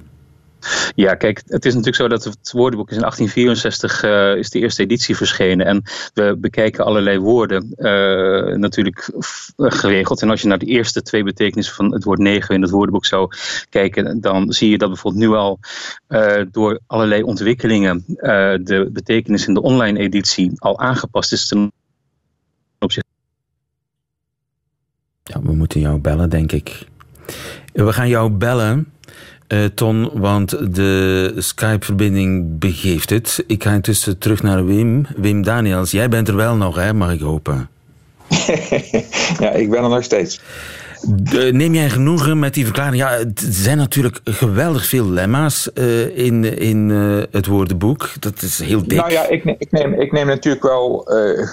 Ja, 0.96 1.16
kijk, 1.16 1.42
het 1.46 1.66
is 1.66 1.72
natuurlijk 1.72 1.96
zo 2.02 2.08
dat 2.08 2.24
het 2.24 2.52
woordenboek 2.52 2.90
is 2.90 2.96
in 2.96 3.02
1864 3.02 4.04
eh, 4.04 4.36
is 4.36 4.50
de 4.50 4.60
eerste 4.60 4.82
editie 4.84 5.16
verschenen. 5.16 5.66
En 5.66 5.84
we 6.14 6.36
bekijken 6.40 6.86
allerlei 6.86 7.20
woorden 7.20 7.74
eh, 7.76 8.56
natuurlijk 8.56 9.10
f- 9.26 9.52
geregeld. 9.58 10.22
En 10.22 10.30
als 10.30 10.42
je 10.42 10.48
naar 10.48 10.58
de 10.58 10.66
eerste 10.66 11.02
twee 11.02 11.24
betekenissen 11.24 11.76
van 11.76 11.94
het 11.94 12.04
woord 12.04 12.20
neger 12.20 12.56
in 12.56 12.62
het 12.62 12.72
woordenboek 12.72 13.06
zou 13.06 13.32
kijken, 13.70 14.22
dan 14.22 14.52
zie 14.54 14.70
je 14.70 14.78
dat 14.78 14.90
bijvoorbeeld 14.90 15.24
nu 15.24 15.30
al 15.36 15.60
eh, 16.08 16.42
door 16.52 16.80
allerlei 16.88 17.24
ontwikkelingen 17.24 18.04
eh, 18.08 18.54
de 18.62 18.90
betekenis 18.94 19.48
in 19.48 19.54
de 19.54 19.62
online 19.62 20.00
editie 20.00 20.52
al 20.56 20.80
aangepast 20.80 21.32
is 21.32 21.48
ten 21.48 21.72
opzichte 22.80 23.10
Ja, 25.24 25.42
we 25.42 25.54
moeten 25.54 25.80
jou 25.80 26.00
bellen, 26.00 26.30
denk 26.30 26.52
ik. 26.52 26.88
We 27.74 27.94
gaan 27.94 28.08
jou 28.10 28.30
bellen, 28.30 28.92
eh, 29.48 29.66
Ton, 29.66 30.10
want 30.14 30.76
de 30.76 31.34
Skype-verbinding 31.38 32.60
begeeft 32.60 33.10
het. 33.10 33.44
Ik 33.48 33.64
ga 33.64 33.72
intussen 33.72 34.18
terug 34.18 34.44
naar 34.44 34.66
Wim. 34.66 35.06
Wim 35.16 35.44
Daniels, 35.44 35.92
jij 35.92 36.10
bent 36.10 36.28
er 36.28 36.36
wel 36.36 36.56
nog, 36.56 36.76
hè, 36.76 36.94
mag 36.94 37.14
ik 37.14 37.20
hopen. 37.20 37.70
ja, 39.40 39.52
ik 39.52 39.70
ben 39.70 39.84
er 39.84 39.90
nog 39.90 40.04
steeds. 40.04 40.42
Neem 41.52 41.74
jij 41.74 41.90
genoegen 41.90 42.40
met 42.40 42.54
die 42.54 42.64
verklaring? 42.64 42.96
Ja, 42.96 43.10
het 43.10 43.48
zijn 43.50 43.78
natuurlijk 43.78 44.20
geweldig 44.24 44.86
veel 44.86 45.10
lemma's 45.10 45.74
eh, 45.74 46.18
in, 46.18 46.58
in 46.60 46.92
eh, 46.92 47.24
het 47.32 47.46
woordenboek. 47.46 48.10
Dat 48.20 48.42
is 48.42 48.60
heel 48.60 48.88
dik. 48.88 48.98
Nou 48.98 49.12
ja, 49.12 49.28
ik, 49.28 49.44
ne- 49.44 49.56
ik, 49.58 49.72
neem, 49.72 49.94
ik 49.94 50.12
neem 50.12 50.28
natuurlijk 50.28 50.64
wel 50.64 51.02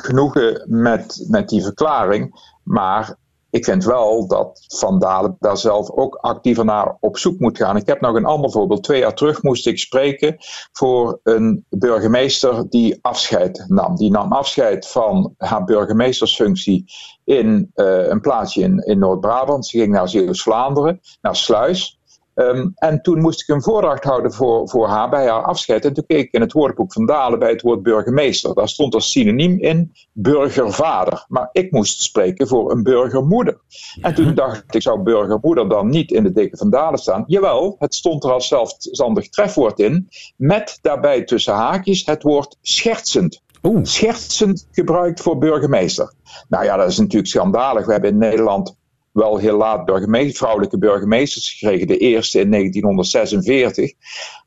genoegen 0.03 0.65
met, 0.67 1.27
met 1.29 1.49
die 1.49 1.63
verklaring. 1.63 2.53
Maar 2.63 3.15
ik 3.55 3.65
vind 3.65 3.85
wel 3.85 4.27
dat 4.27 4.65
Van 4.67 4.99
daar 5.39 5.57
zelf 5.57 5.91
ook 5.91 6.15
actiever 6.15 6.65
naar 6.65 6.97
op 7.01 7.19
zoek 7.19 7.39
moet 7.39 7.57
gaan. 7.57 7.77
Ik 7.77 7.87
heb 7.87 8.01
nog 8.01 8.17
een 8.17 8.25
ander 8.25 8.51
voorbeeld. 8.51 8.83
Twee 8.83 9.01
jaar 9.01 9.15
terug 9.15 9.43
moest 9.43 9.67
ik 9.67 9.79
spreken 9.79 10.37
voor 10.73 11.21
een 11.23 11.65
burgemeester 11.69 12.69
die 12.69 12.99
afscheid 13.01 13.65
nam. 13.69 13.97
Die 13.97 14.11
nam 14.11 14.33
afscheid 14.33 14.89
van 14.89 15.35
haar 15.37 15.65
burgemeestersfunctie 15.65 16.85
in 17.25 17.71
eh, 17.75 18.09
een 18.09 18.21
plaatsje 18.21 18.61
in, 18.61 18.79
in 18.79 18.99
Noord-Brabant. 18.99 19.67
Ze 19.67 19.79
ging 19.79 19.93
naar 19.93 20.09
Zeeuws-Vlaanderen, 20.09 21.01
naar 21.21 21.37
Sluis. 21.37 21.99
Ehm, 22.35 22.69
en 22.75 23.03
toen 23.03 23.21
moest 23.21 23.41
ik 23.41 23.49
een 23.49 23.63
voordracht 23.63 24.05
houden 24.05 24.33
voor, 24.33 24.69
voor 24.69 24.89
haar 24.89 25.11
bij 25.11 25.29
haar 25.29 25.43
afscheid. 25.43 25.85
En 25.85 25.93
toen 25.93 26.07
keek 26.07 26.27
ik 26.27 26.33
in 26.33 26.41
het 26.41 26.53
woordenboek 26.53 26.93
van 26.93 27.07
Dalen 27.07 27.39
bij 27.39 27.51
het 27.51 27.63
woord 27.63 27.83
burgemeester. 27.83 28.55
Daar 28.55 28.69
stond 28.69 28.95
als 28.95 29.11
synoniem 29.11 29.59
in 29.59 29.93
burgervader. 30.13 31.25
Maar 31.29 31.49
ik 31.53 31.71
moest 31.71 32.03
spreken 32.03 32.49
voor 32.49 32.71
een 32.71 32.83
burgermoeder. 32.83 33.61
En 34.01 34.15
toen 34.15 34.35
dacht 34.35 34.75
ik, 34.75 34.83
zou 34.83 35.03
burgermoeder 35.03 35.69
dan 35.69 35.89
niet 35.89 36.11
in 36.11 36.23
de 36.23 36.33
dikke 36.33 36.57
van 36.57 36.71
Dalen 36.71 36.99
staan? 36.99 37.25
Jawel, 37.27 37.77
het 37.79 37.95
stond 37.95 38.25
er 38.25 38.33
als 38.33 38.49
zelfstandig 38.49 39.29
trefwoord 39.29 39.79
in. 39.79 40.09
Met 40.37 40.79
daarbij 40.83 41.25
tussen 41.25 41.55
haakjes 41.55 42.07
het 42.07 42.23
woord 42.23 42.57
schertsend. 42.61 43.43
Oeh. 43.63 43.81
Schertsend 43.83 44.69
gebruikt 44.71 45.21
voor 45.21 45.39
burgemeester. 45.39 46.13
Nou 46.49 46.65
ja, 46.65 46.77
dat 46.77 46.89
is 46.89 46.99
natuurlijk 46.99 47.31
schandalig. 47.31 47.87
We 47.87 47.93
hebben 47.93 48.11
in 48.11 48.19
Nederland 48.19 48.77
wel 49.15 49.37
heel 49.37 49.57
laat 49.57 49.85
burgemeester, 49.85 50.37
vrouwelijke 50.37 50.79
burgemeesters 50.79 51.53
gekregen. 51.53 51.87
De 51.87 51.99
eerste 51.99 52.41
in 52.41 52.51
1946. 52.51 53.93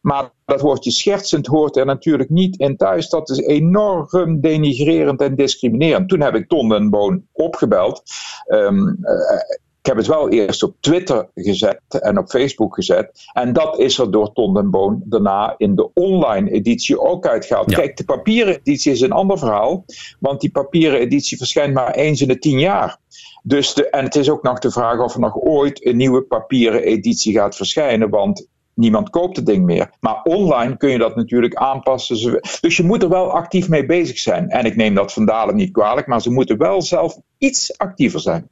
Maar 0.01 0.31
dat 0.45 0.61
woordje 0.61 0.91
schertsend 0.91 1.47
hoort 1.47 1.77
er 1.77 1.85
natuurlijk 1.85 2.29
niet 2.29 2.59
in 2.59 2.77
thuis. 2.77 3.09
Dat 3.09 3.29
is 3.29 3.37
enorm 3.37 4.41
denigrerend 4.41 5.21
en 5.21 5.35
discriminerend. 5.35 6.09
Toen 6.09 6.21
heb 6.21 6.35
ik 6.35 6.47
Ton 6.47 6.69
den 6.69 6.89
Boon 6.89 7.27
opgebeld. 7.31 8.03
Ehm, 8.45 8.87
eh, 8.87 9.66
ik 9.87 9.93
heb 9.93 10.05
het 10.05 10.15
wel 10.15 10.29
eerst 10.29 10.63
op 10.63 10.75
Twitter 10.79 11.29
gezet 11.35 11.81
en 11.87 12.17
op 12.17 12.29
Facebook 12.29 12.75
gezet. 12.75 13.29
En 13.33 13.53
dat 13.53 13.79
is 13.79 13.97
er 13.97 14.11
door 14.11 14.33
Ton 14.33 14.53
den 14.53 14.69
Boon 14.69 15.01
daarna 15.05 15.55
in 15.57 15.75
de 15.75 15.93
online 15.93 16.51
editie 16.51 16.99
ook 16.99 17.27
uitgehaald. 17.27 17.69
Ja. 17.69 17.77
Kijk, 17.77 17.97
de 17.97 18.03
papieren 18.03 18.55
editie 18.57 18.91
is 18.91 19.01
een 19.01 19.11
ander 19.11 19.37
verhaal. 19.37 19.85
Want 20.19 20.41
die 20.41 20.51
papieren 20.51 20.99
editie 20.99 21.37
verschijnt 21.37 21.73
maar 21.73 21.91
eens 21.91 22.21
in 22.21 22.27
de 22.27 22.39
tien 22.39 22.59
jaar. 22.59 22.97
Dus 23.43 23.73
de, 23.73 23.89
en 23.89 24.03
het 24.03 24.15
is 24.15 24.29
ook 24.29 24.43
nog 24.43 24.59
de 24.59 24.71
vraag 24.71 24.99
of 24.99 25.13
er 25.13 25.19
nog 25.19 25.35
ooit 25.35 25.85
een 25.85 25.97
nieuwe 25.97 26.21
papieren 26.21 26.83
editie 26.83 27.33
gaat 27.33 27.55
verschijnen. 27.55 28.09
Want 28.09 28.47
niemand 28.73 29.09
koopt 29.09 29.35
het 29.35 29.45
ding 29.45 29.65
meer. 29.65 29.89
Maar 29.99 30.21
online 30.23 30.77
kun 30.77 30.89
je 30.89 30.97
dat 30.97 31.15
natuurlijk 31.15 31.55
aanpassen. 31.55 32.41
Dus 32.61 32.77
je 32.77 32.83
moet 32.83 33.03
er 33.03 33.09
wel 33.09 33.31
actief 33.31 33.69
mee 33.69 33.85
bezig 33.85 34.17
zijn. 34.17 34.49
En 34.49 34.65
ik 34.65 34.75
neem 34.75 34.95
dat 34.95 35.13
Van 35.13 35.25
Dalen 35.25 35.55
niet 35.55 35.71
kwalijk, 35.71 36.07
maar 36.07 36.21
ze 36.21 36.31
moeten 36.31 36.57
wel 36.57 36.81
zelf 36.81 37.17
iets 37.37 37.77
actiever 37.77 38.19
zijn. 38.19 38.49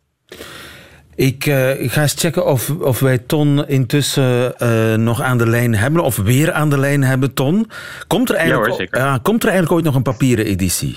Ik 1.15 1.45
eh, 1.45 1.91
ga 1.91 2.01
eens 2.01 2.13
checken 2.13 2.45
of, 2.45 2.69
of 2.69 2.99
wij 2.99 3.17
Ton 3.17 3.67
intussen 3.67 4.57
eh, 4.57 4.93
nog 4.93 5.21
aan 5.21 5.37
de 5.37 5.47
lijn 5.47 5.75
hebben. 5.75 6.03
Of 6.03 6.15
weer 6.15 6.51
aan 6.51 6.69
de 6.69 6.79
lijn 6.79 7.03
hebben, 7.03 7.33
Ton. 7.33 7.69
Komt 8.07 8.29
er 8.29 8.35
eigenlijk, 8.35 8.67
hoor, 8.67 8.77
zeker. 8.77 8.99
Ja, 8.99 9.19
komt 9.21 9.43
er 9.43 9.49
eigenlijk 9.49 9.75
ooit 9.75 9.85
nog 9.85 9.95
een 9.95 10.13
papieren 10.13 10.45
editie? 10.45 10.95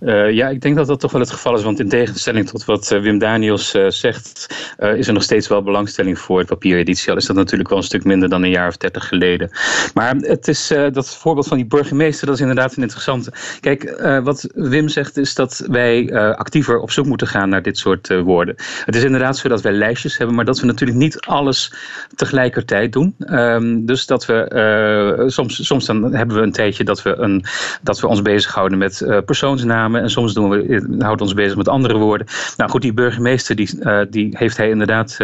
Uh, 0.00 0.30
ja, 0.30 0.48
ik 0.48 0.60
denk 0.60 0.76
dat 0.76 0.86
dat 0.86 1.00
toch 1.00 1.12
wel 1.12 1.20
het 1.20 1.30
geval 1.30 1.54
is. 1.56 1.62
Want 1.62 1.80
in 1.80 1.88
tegenstelling 1.88 2.48
tot 2.48 2.64
wat 2.64 2.90
uh, 2.92 3.00
Wim 3.00 3.18
Daniels 3.18 3.74
uh, 3.74 3.88
zegt, 3.88 4.46
is 4.78 5.06
er 5.06 5.12
nog 5.12 5.22
steeds 5.22 5.48
wel 5.48 5.62
belangstelling 5.62 6.18
voor 6.18 6.38
het 6.38 6.48
papiereditie. 6.48 7.10
Al 7.10 7.16
is 7.16 7.26
dat 7.26 7.36
natuurlijk 7.36 7.68
wel 7.68 7.78
een 7.78 7.84
stuk 7.84 8.04
minder 8.04 8.28
dan 8.28 8.42
een 8.42 8.50
jaar 8.50 8.68
of 8.68 8.76
dertig 8.76 9.08
geleden. 9.08 9.50
Maar 9.94 10.14
het 10.16 10.48
is 10.48 10.72
dat 10.92 11.16
voorbeeld 11.16 11.46
van 11.46 11.56
die 11.56 11.66
burgemeester, 11.66 12.26
dat 12.26 12.34
is 12.34 12.40
inderdaad 12.40 12.76
een 12.76 12.82
interessante. 12.82 13.32
Kijk, 13.60 14.00
wat 14.24 14.48
Wim 14.54 14.88
zegt 14.88 15.16
is 15.16 15.34
dat 15.34 15.64
wij 15.66 16.14
actiever 16.34 16.78
op 16.78 16.90
zoek 16.90 17.06
moeten 17.06 17.26
gaan 17.26 17.48
naar 17.48 17.62
dit 17.62 17.78
soort 17.78 18.08
woorden. 18.22 18.54
Het 18.84 18.96
is 18.96 19.04
inderdaad 19.04 19.36
zo 19.36 19.48
dat 19.48 19.62
wij 19.62 19.72
lijstjes 19.72 20.18
hebben, 20.18 20.36
maar 20.36 20.44
dat 20.44 20.60
we 20.60 20.66
natuurlijk 20.66 20.98
niet 20.98 21.20
alles 21.20 21.72
tegelijkertijd 22.14 22.92
doen. 22.92 23.14
Um, 23.18 23.86
dus 23.86 24.06
dat 24.06 24.26
we 24.26 25.24
soms, 25.26 25.66
soms 25.66 25.86
dan 25.86 26.14
hebben 26.14 26.36
we 26.36 26.42
een 26.42 26.52
tijdje 26.52 26.84
dat 26.84 27.02
we, 27.02 27.16
een, 27.16 27.44
dat 27.82 28.00
we 28.00 28.06
ons 28.06 28.22
bezighouden 28.22 28.78
met 28.78 29.22
persoonsnamen 29.24 29.89
en 29.96 30.10
soms 30.10 30.34
doen 30.34 30.50
we, 30.50 30.62
eh, 30.62 30.80
houden 30.98 31.26
ons 31.26 31.34
bezig 31.34 31.56
met 31.56 31.68
andere 31.68 31.96
woorden. 31.96 32.26
Nou 32.56 32.70
goed, 32.70 32.82
die 32.82 32.92
burgemeester 32.92 33.56
die, 33.56 33.78
die 34.10 34.36
heeft 34.38 34.56
hij 34.56 34.68
inderdaad 34.70 35.18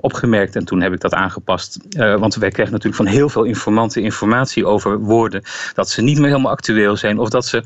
opgemerkt 0.00 0.56
en 0.56 0.64
toen 0.64 0.80
heb 0.80 0.92
ik 0.92 1.00
dat 1.00 1.14
aangepast. 1.14 1.78
want 1.96 2.34
wij 2.34 2.50
krijgen 2.50 2.74
natuurlijk 2.74 3.02
van 3.02 3.12
heel 3.12 3.28
veel 3.28 3.44
informanten 3.44 4.02
informatie 4.02 4.66
over 4.66 4.98
woorden 4.98 5.42
dat 5.74 5.88
ze 5.88 6.02
niet 6.02 6.18
meer 6.18 6.28
helemaal 6.28 6.52
actueel 6.52 6.96
zijn 6.96 7.18
of 7.18 7.28
dat, 7.28 7.46
ze, 7.46 7.62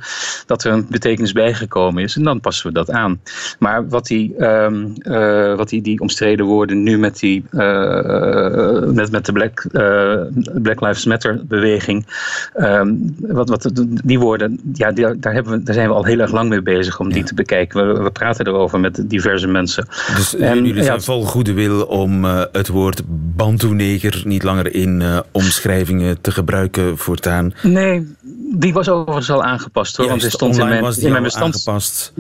dat 0.47 0.65
er 0.65 0.73
een 0.73 0.87
betekenis 0.91 1.33
bijgekomen 1.33 2.03
is. 2.03 2.17
En 2.17 2.23
dan 2.23 2.41
passen 2.41 2.67
we 2.67 2.73
dat 2.73 2.91
aan. 2.91 3.21
Maar 3.59 3.89
wat 3.89 4.07
die, 4.07 4.37
ehm, 4.37 5.57
wat 5.57 5.69
die, 5.69 5.83
die 5.83 6.01
omstreden 6.01 6.47
woorden 6.47 6.83
nu 6.83 6.99
met, 6.99 7.19
die, 7.19 7.45
met, 7.51 9.11
met 9.11 9.27
de 9.27 9.33
Black, 9.33 9.67
Black 10.63 10.81
Lives 10.81 11.05
Matter 11.05 11.47
beweging. 11.47 12.07
Ehm, 12.55 12.95
wat, 13.19 13.49
wat, 13.49 13.71
die 14.05 14.19
woorden, 14.19 14.61
ja, 14.73 14.93
daar, 14.93 15.33
hebben 15.33 15.53
we, 15.53 15.54
daar 15.63 15.75
zijn 15.75 15.89
we 15.89 15.95
al 15.95 16.05
heel 16.05 16.19
erg 16.19 16.33
lang 16.33 16.49
mee 16.49 16.63
bezig 16.63 17.01
om 17.01 17.13
die 17.13 17.25
te 17.25 17.35
bekijken. 17.35 17.87
We, 17.87 18.03
we, 18.03 18.11
praten 18.11 18.47
erover 18.47 18.81
met 18.81 19.05
diverse 19.07 19.47
mensen. 19.47 19.87
Dus 20.17 20.37
en, 20.37 20.65
jullie 20.65 20.83
zijn 20.83 21.03
vol 21.03 21.25
goede 21.25 21.53
wil 21.53 21.83
om 21.83 22.25
uh, 22.25 22.43
het 22.53 22.69
woord 22.69 23.03
Bantu-neger 23.37 24.23
niet 24.25 24.43
langer 24.43 24.75
in 24.75 25.01
uh, 25.01 25.19
omschrijvingen 25.33 26.21
te 26.21 26.31
gebruiken 26.31 26.99
voortaan? 26.99 27.55
Nee, 27.63 28.15
die 28.55 28.73
was 28.73 28.89
overigens 28.89 29.31
al 29.31 29.43
aangepast 29.43 29.97
hoor. 29.97 30.09
want 30.09 30.23
er 30.23 30.31
stond 30.31 30.59
in 30.59 30.69
mijn, 30.69 30.95
in 30.99 31.11
mijn 31.11 31.23
bestand. 31.23 31.55
Aangepast. 31.55 32.13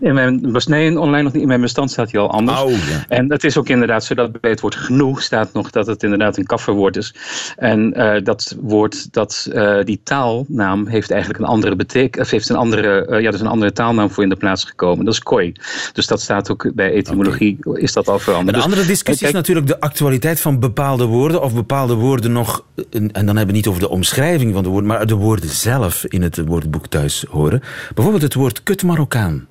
In 0.00 0.14
mijn, 0.14 0.56
nee, 0.66 1.00
online 1.00 1.22
nog 1.22 1.32
niet. 1.32 1.42
In 1.42 1.48
mijn 1.48 1.60
bestand 1.60 1.90
staat 1.90 2.10
hij 2.10 2.20
al 2.20 2.30
anders. 2.30 2.62
Oh, 2.62 2.70
ja. 2.70 3.04
En 3.08 3.30
het 3.30 3.44
is 3.44 3.56
ook 3.56 3.68
inderdaad 3.68 4.04
zo 4.04 4.14
dat 4.14 4.40
bij 4.40 4.50
het 4.50 4.60
woord 4.60 4.74
genoeg 4.74 5.22
staat 5.22 5.52
nog 5.52 5.70
dat 5.70 5.86
het 5.86 6.02
inderdaad 6.02 6.36
een 6.36 6.46
kafferwoord 6.46 6.96
is. 6.96 7.14
En 7.56 7.98
uh, 7.98 8.22
dat 8.22 8.56
woord, 8.60 9.12
dat, 9.12 9.48
uh, 9.52 9.78
die 9.84 10.00
taalnaam 10.04 10.86
heeft 10.86 11.10
eigenlijk 11.10 11.42
een 11.42 11.48
andere 11.48 11.76
betekenis, 11.76 12.30
heeft 12.30 12.48
een 12.48 12.56
andere, 12.56 13.06
uh, 13.10 13.20
ja, 13.20 13.28
er 13.28 13.34
is 13.34 13.40
een 13.40 13.46
andere 13.46 13.72
taalnaam 13.72 14.10
voor 14.10 14.22
in 14.22 14.28
de 14.28 14.36
plaats 14.36 14.64
gekomen. 14.64 15.04
Dat 15.04 15.14
is 15.14 15.20
koi. 15.20 15.52
Dus 15.92 16.06
dat 16.06 16.20
staat 16.20 16.50
ook 16.50 16.70
bij 16.74 16.92
etymologie, 16.92 17.58
okay. 17.62 17.82
is 17.82 17.92
dat 17.92 18.08
al 18.08 18.18
veranderd. 18.18 18.56
Een 18.56 18.62
andere 18.62 18.86
discussie 18.86 19.26
is 19.26 19.32
natuurlijk 19.32 19.66
de 19.66 19.80
actualiteit 19.80 20.40
van 20.40 20.60
bepaalde 20.60 21.04
woorden, 21.04 21.42
of 21.42 21.54
bepaalde 21.54 21.94
woorden 21.94 22.32
nog, 22.32 22.64
en 22.90 23.10
dan 23.12 23.26
hebben 23.26 23.46
we 23.46 23.52
niet 23.52 23.66
over 23.66 23.80
de 23.80 23.88
omschrijving 23.88 24.54
van 24.54 24.62
de 24.62 24.68
woorden, 24.68 24.88
maar 24.88 25.06
de 25.06 25.14
woorden 25.14 25.48
zelf 25.48 26.04
in 26.04 26.22
het 26.22 26.46
woordboek 26.46 26.86
thuis 26.86 27.24
horen. 27.28 27.62
Bijvoorbeeld 27.94 28.24
het 28.24 28.34
woord 28.34 28.62
kut 28.62 28.82
Marokkaan. 28.82 29.46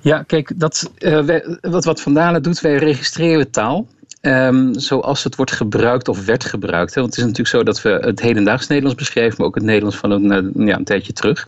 Ja, 0.00 0.22
kijk, 0.22 0.52
dat, 0.56 0.90
wij, 0.98 1.58
wat, 1.60 1.84
wat 1.84 2.00
Van 2.00 2.14
Dalen 2.14 2.42
doet, 2.42 2.60
wij 2.60 2.76
registreren 2.76 3.50
taal. 3.50 3.86
Um, 4.22 4.74
zoals 4.78 5.24
het 5.24 5.36
wordt 5.36 5.52
gebruikt 5.52 6.08
of 6.08 6.24
werd 6.24 6.44
gebruikt. 6.44 6.94
Hè? 6.94 7.00
Want 7.00 7.16
het 7.16 7.24
is 7.24 7.30
natuurlijk 7.30 7.56
zo 7.56 7.62
dat 7.62 7.82
we 7.82 8.06
het 8.06 8.20
hedendaags 8.20 8.66
Nederlands 8.66 8.98
beschrijven, 8.98 9.34
maar 9.38 9.46
ook 9.46 9.54
het 9.54 9.64
Nederlands 9.64 9.96
van 9.96 10.10
een, 10.10 10.52
ja, 10.66 10.76
een 10.76 10.84
tijdje 10.84 11.12
terug. 11.12 11.46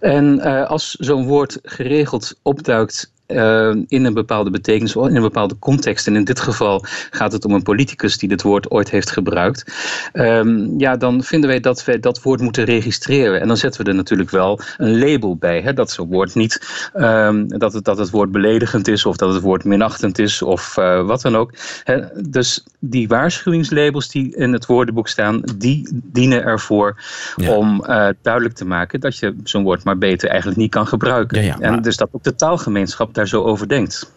En 0.00 0.38
uh, 0.38 0.66
als 0.66 0.90
zo'n 0.90 1.26
woord 1.26 1.58
geregeld 1.62 2.38
opduikt 2.42 3.10
uh, 3.26 3.74
in 3.88 4.04
een 4.04 4.14
bepaalde 4.14 4.50
betekenis, 4.50 4.94
in 4.94 5.16
een 5.16 5.22
bepaalde 5.22 5.58
context. 5.58 6.06
En 6.06 6.16
in 6.16 6.24
dit 6.24 6.40
geval 6.40 6.84
gaat 7.10 7.32
het 7.32 7.44
om 7.44 7.52
een 7.52 7.62
politicus 7.62 8.18
die 8.18 8.28
dit 8.28 8.42
woord 8.42 8.70
ooit 8.70 8.90
heeft 8.90 9.10
gebruikt. 9.10 9.74
Um, 10.12 10.74
ja, 10.78 10.96
dan 10.96 11.22
vinden 11.22 11.50
wij 11.50 11.60
dat 11.60 11.84
wij 11.84 12.00
dat 12.00 12.22
woord 12.22 12.40
moeten 12.40 12.64
registreren. 12.64 13.40
En 13.40 13.48
dan 13.48 13.56
zetten 13.56 13.84
we 13.84 13.90
er 13.90 13.96
natuurlijk 13.96 14.30
wel 14.30 14.60
een 14.76 14.98
label 14.98 15.36
bij. 15.36 15.60
Hè? 15.60 15.72
Dat 15.72 15.90
zo'n 15.90 16.08
woord 16.08 16.34
niet, 16.34 16.88
um, 16.94 17.48
dat, 17.48 17.72
het, 17.72 17.84
dat 17.84 17.98
het 17.98 18.10
woord 18.10 18.32
beledigend 18.32 18.88
is 18.88 19.06
of 19.06 19.16
dat 19.16 19.34
het 19.34 19.42
woord 19.42 19.64
minachtend 19.64 20.18
is 20.18 20.42
of 20.42 20.76
uh, 20.76 21.06
wat 21.06 21.22
dan 21.22 21.36
ook. 21.36 21.52
Hè? 21.84 22.00
Dus 22.28 22.64
die 22.80 23.08
waarschuwingslabels 23.08 24.08
die 24.08 24.36
in 24.36 24.52
het 24.52 24.66
woordenboek 24.66 25.08
staan, 25.08 25.42
die 25.56 25.88
dienen 25.92 26.44
ervoor 26.44 26.96
ja. 27.36 27.52
om 27.52 27.84
uh, 27.86 28.08
duidelijk 28.22 28.54
te 28.54 28.66
maken 28.66 29.00
dat 29.00 29.18
je 29.18 29.34
zo'n 29.44 29.62
woord 29.62 29.84
maar 29.84 29.98
beter 29.98 30.28
eigenlijk 30.28 30.58
niet 30.58 30.70
kan 30.70 30.86
gebruiken. 30.86 31.40
Ja, 31.40 31.46
ja, 31.46 31.56
maar... 31.56 31.72
En 31.72 31.82
dus 31.82 31.96
dat 31.96 32.08
ook 32.12 32.22
de 32.22 32.34
taalgemeenschap 32.34 33.14
daar 33.16 33.28
zo 33.28 33.42
over 33.42 33.68
denkt. 33.68 34.14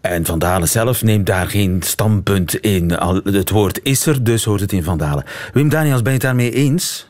En 0.00 0.24
Van 0.24 0.38
Dalen 0.38 0.68
zelf 0.68 1.02
neemt 1.02 1.26
daar 1.26 1.46
geen 1.46 1.82
standpunt 1.82 2.54
in. 2.54 2.90
Het 3.24 3.50
woord 3.50 3.80
is 3.82 4.06
er, 4.06 4.24
dus 4.24 4.44
hoort 4.44 4.60
het 4.60 4.72
in 4.72 4.84
Van 4.84 4.98
Dalen. 4.98 5.24
Wim 5.52 5.68
Daniels, 5.68 6.02
ben 6.02 6.12
je 6.12 6.18
het 6.18 6.26
daarmee 6.26 6.52
eens? 6.52 7.08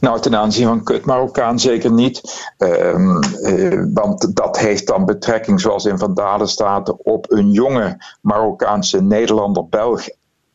Nou, 0.00 0.20
ten 0.20 0.36
aanzien 0.36 0.66
van 0.66 0.84
kut 0.84 1.04
Marokkaan 1.04 1.58
zeker 1.58 1.92
niet. 1.92 2.20
Um, 2.58 3.18
uh, 3.42 3.84
want 3.94 4.36
dat 4.36 4.58
heeft 4.58 4.86
dan 4.86 5.04
betrekking, 5.04 5.60
zoals 5.60 5.84
in 5.84 5.98
Van 5.98 6.14
Dalen 6.14 6.48
staat, 6.48 7.02
op 7.02 7.32
een 7.32 7.50
jonge 7.50 8.04
Marokkaanse 8.20 9.02
Nederlander, 9.02 9.68
Belg 9.68 10.08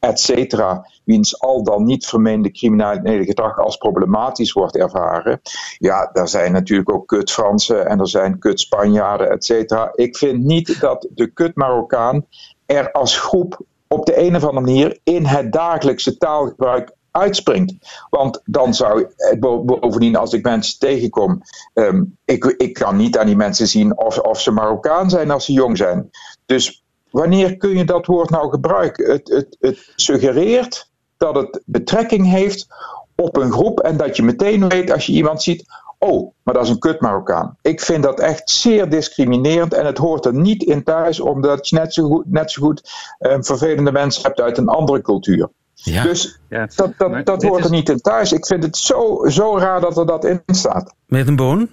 et 0.06 0.20
cetera, 0.20 0.86
wiens 1.04 1.40
al 1.40 1.64
dan 1.64 1.84
niet 1.84 2.06
vermeende 2.06 2.52
criminele 2.52 3.26
gedrag 3.26 3.60
als 3.60 3.78
problematisch 3.78 4.52
wordt 4.52 4.78
ervaren. 4.78 5.42
Ja, 5.78 6.10
daar 6.14 6.28
zijn 6.28 6.52
natuurlijk 6.52 6.92
ook 6.92 7.08
kut 7.08 7.32
Fransen 7.32 7.86
en 7.86 8.00
er 8.00 8.10
zijn 8.10 8.40
kut 8.40 8.60
Spanjaarden, 8.60 9.30
et 9.30 9.46
cetera. 9.46 9.92
Ik 9.94 10.18
vind 10.18 10.44
niet 10.44 10.80
dat 10.80 11.08
de 11.14 11.28
kut 11.28 11.56
Marokkaan 11.56 12.26
er 12.66 12.92
als 12.92 13.20
groep 13.20 13.62
op 13.88 14.06
de 14.06 14.20
een 14.20 14.36
of 14.36 14.44
andere 14.44 14.66
manier 14.66 15.00
in 15.04 15.26
het 15.26 15.52
dagelijkse 15.52 16.18
taalgebruik 16.18 16.92
uitspringt. 17.12 17.74
Want 18.10 18.42
dan 18.44 18.74
zou, 18.74 19.08
bovendien 19.40 20.16
als 20.16 20.34
ik 20.34 20.44
mensen 20.44 20.80
tegenkom, 20.80 21.42
um, 21.74 22.18
ik, 22.26 22.46
ik 22.46 22.74
kan 22.74 22.96
niet 22.96 23.18
aan 23.18 23.26
die 23.26 23.36
mensen 23.36 23.68
zien 23.68 23.98
of, 23.98 24.20
of 24.20 24.42
ze 24.42 24.52
Marokkaan 24.52 25.10
zijn 25.10 25.32
als 25.32 25.46
ze 25.46 25.54
jong 25.54 25.78
zijn. 25.78 26.10
Dus 26.46 26.85
wanneer 27.16 27.58
kun 27.58 27.78
je 27.78 27.86
dat 27.86 28.06
woord 28.06 28.30
nou 28.30 28.50
gebruiken? 28.50 29.12
Het, 29.12 29.30
het, 29.30 29.56
het 29.60 29.92
suggereert 29.96 30.90
dat 31.18 31.36
het 31.36 31.62
betrekking 31.66 32.30
heeft 32.30 32.68
op 33.16 33.38
een 33.38 33.52
groep 33.52 33.80
en 33.80 33.98
dat 33.98 34.16
je 34.16 34.24
meteen 34.24 34.68
weet 34.68 34.92
als 34.92 35.06
je 35.06 35.14
iemand 35.14 35.44
ziet, 35.44 35.66
oh, 36.00 36.32
maar 36.44 36.54
dat 36.54 36.64
is 36.64 36.70
een 36.70 36.80
kut 36.80 37.00
Marokkaan. 37.02 37.58
Ik 37.62 37.82
vind 37.82 38.04
dat 38.04 38.20
echt 38.20 38.50
zeer 38.50 38.90
discriminerend 38.90 39.74
en 39.74 39.86
het 39.86 39.98
hoort 39.98 40.26
er 40.26 40.34
niet 40.34 40.64
in 40.64 40.84
thuis, 40.84 41.20
omdat 41.20 41.70
je 41.70 41.76
net 41.76 41.94
zo 41.94 42.04
goed, 42.08 42.26
net 42.32 42.52
zo 42.52 42.62
goed 42.62 42.92
um, 43.20 43.44
vervelende 43.44 43.92
mensen 43.92 44.24
hebt 44.24 44.42
uit 44.42 44.58
een 44.58 44.68
andere 44.68 45.02
cultuur. 45.02 45.50
Ja. 45.74 46.04
Dus 46.04 46.40
Ja, 46.50 46.68
dat, 46.76 46.94
dat, 46.98 47.26
dat 47.26 47.44
hoort 47.44 47.60
is- 47.60 47.66
er 47.66 47.72
niet 47.72 47.90
in 47.90 48.00
thuis. 48.02 48.32
Ik 48.32 48.46
vind 48.46 48.64
het 48.64 48.78
zo, 48.78 49.26
zo 49.28 49.58
raar 49.58 49.82
dat 49.82 49.98
er 49.98 50.06
dat 50.06 50.26
in 50.26 50.42
staat. 50.46 50.94
Met 51.08 51.28
een 51.28 51.36
boon? 51.36 51.70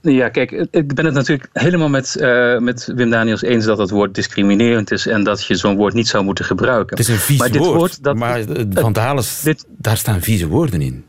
Ja, 0.00 0.28
kijk, 0.28 0.50
ik 0.70 0.94
ben 0.94 1.04
het 1.04 1.14
natuurlijk 1.14 1.48
helemaal 1.52 1.88
met, 1.88 2.16
eh, 2.16 2.58
met 2.58 2.92
Wim 2.94 3.10
Daniels 3.10 3.42
eens 3.42 3.64
dat 3.64 3.78
het 3.78 3.90
woord 3.90 4.14
discriminerend 4.14 4.90
is 4.90 5.06
en 5.06 5.24
dat 5.24 5.44
je 5.44 5.54
zo'n 5.54 5.76
woord 5.76 5.94
niet 5.94 6.08
zou 6.08 6.24
moeten 6.24 6.44
gebruiken. 6.44 6.96
Het 6.96 7.08
is 7.08 7.14
een 7.14 7.20
vies 7.20 7.38
maar 7.38 7.50
dit 7.50 7.64
woord, 7.64 8.02
dat, 8.02 8.16
maar 8.16 8.40
eh, 8.40 8.64
Van 8.70 8.92
Dalen, 8.92 9.24
daar 9.68 9.96
staan 9.96 10.20
vieze 10.20 10.46
woorden 10.46 10.80
in. 10.80 11.04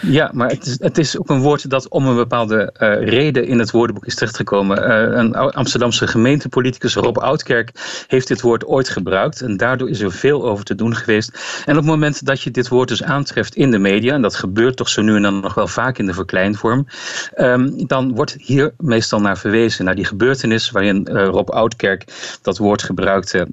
Ja, 0.00 0.30
maar 0.32 0.48
het 0.48 0.66
is, 0.66 0.76
het 0.80 0.98
is 0.98 1.18
ook 1.18 1.28
een 1.30 1.40
woord 1.40 1.70
dat 1.70 1.88
om 1.88 2.06
een 2.06 2.16
bepaalde 2.16 2.72
eh, 2.72 3.08
reden 3.08 3.46
in 3.46 3.58
het 3.58 3.70
woordenboek 3.70 4.06
is 4.06 4.14
terechtgekomen. 4.14 4.84
Eh, 4.84 5.18
een 5.18 5.34
Amsterdamse 5.34 6.06
gemeentepoliticus, 6.06 6.94
Rob 6.94 7.18
Oudkerk, 7.18 7.70
heeft 8.06 8.28
dit 8.28 8.40
woord 8.40 8.64
ooit 8.66 8.88
gebruikt. 8.88 9.40
En 9.40 9.56
daardoor 9.56 9.90
is 9.90 10.00
er 10.00 10.12
veel 10.12 10.44
over 10.44 10.64
te 10.64 10.74
doen 10.74 10.94
geweest. 10.96 11.62
En 11.64 11.72
op 11.72 11.82
het 11.82 11.90
moment 11.90 12.26
dat 12.26 12.40
je 12.42 12.50
dit 12.50 12.68
woord 12.68 12.88
dus 12.88 13.02
aantreft 13.02 13.54
in 13.54 13.70
de 13.70 13.78
media, 13.78 14.14
en 14.14 14.22
dat 14.22 14.34
gebeurt 14.34 14.76
toch 14.76 14.88
zo 14.88 15.02
nu 15.02 15.16
en 15.16 15.22
dan 15.22 15.40
nog 15.40 15.54
wel 15.54 15.66
vaak 15.68 15.98
in 15.98 16.06
de 16.06 16.14
verkleinvorm, 16.14 16.86
ehm, 17.34 17.70
dan 17.86 18.14
wordt 18.14 18.34
hier 18.38 18.74
meestal 18.78 19.20
naar 19.20 19.38
verwezen, 19.38 19.84
naar 19.84 19.94
die 19.94 20.04
gebeurtenis 20.04 20.70
waarin 20.70 21.06
eh, 21.06 21.26
Rob 21.26 21.50
Oudkerk 21.50 22.04
dat 22.42 22.58
woord 22.58 22.82
gebruikte. 22.82 23.46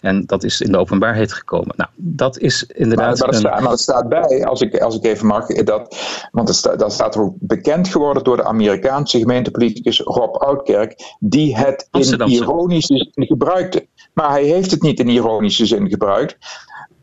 En 0.00 0.22
dat 0.26 0.44
is 0.44 0.60
in 0.60 0.72
de 0.72 0.78
openbaarheid 0.78 1.32
gekomen. 1.32 1.74
Nou, 1.76 1.90
dat 1.94 2.38
is 2.38 2.64
inderdaad. 2.66 3.18
maar, 3.18 3.28
er 3.28 3.34
een- 3.34 3.40
staat, 3.40 3.60
maar 3.60 3.78
staat 3.78 4.08
bij, 4.08 4.44
als 4.44 4.60
ik, 4.60 4.76
als 4.78 4.96
ik 4.96 5.04
even 5.04 5.26
mag, 5.34 5.46
dat, 5.46 5.96
want 6.30 6.62
dat 6.78 6.92
staat 6.92 7.14
er 7.14 7.22
ook 7.22 7.34
bekend 7.38 7.88
geworden 7.88 8.24
door 8.24 8.36
de 8.36 8.44
Amerikaanse 8.44 9.18
gemeentepoliticus 9.18 10.00
Rob 10.00 10.36
Oudkerk, 10.36 11.16
die 11.18 11.56
het 11.56 11.88
in 11.90 12.28
ironische 12.28 13.10
zin 13.12 13.26
gebruikte. 13.26 13.86
Maar 14.12 14.30
hij 14.30 14.44
heeft 14.44 14.70
het 14.70 14.82
niet 14.82 15.00
in 15.00 15.08
ironische 15.08 15.66
zin 15.66 15.88
gebruikt. 15.88 16.36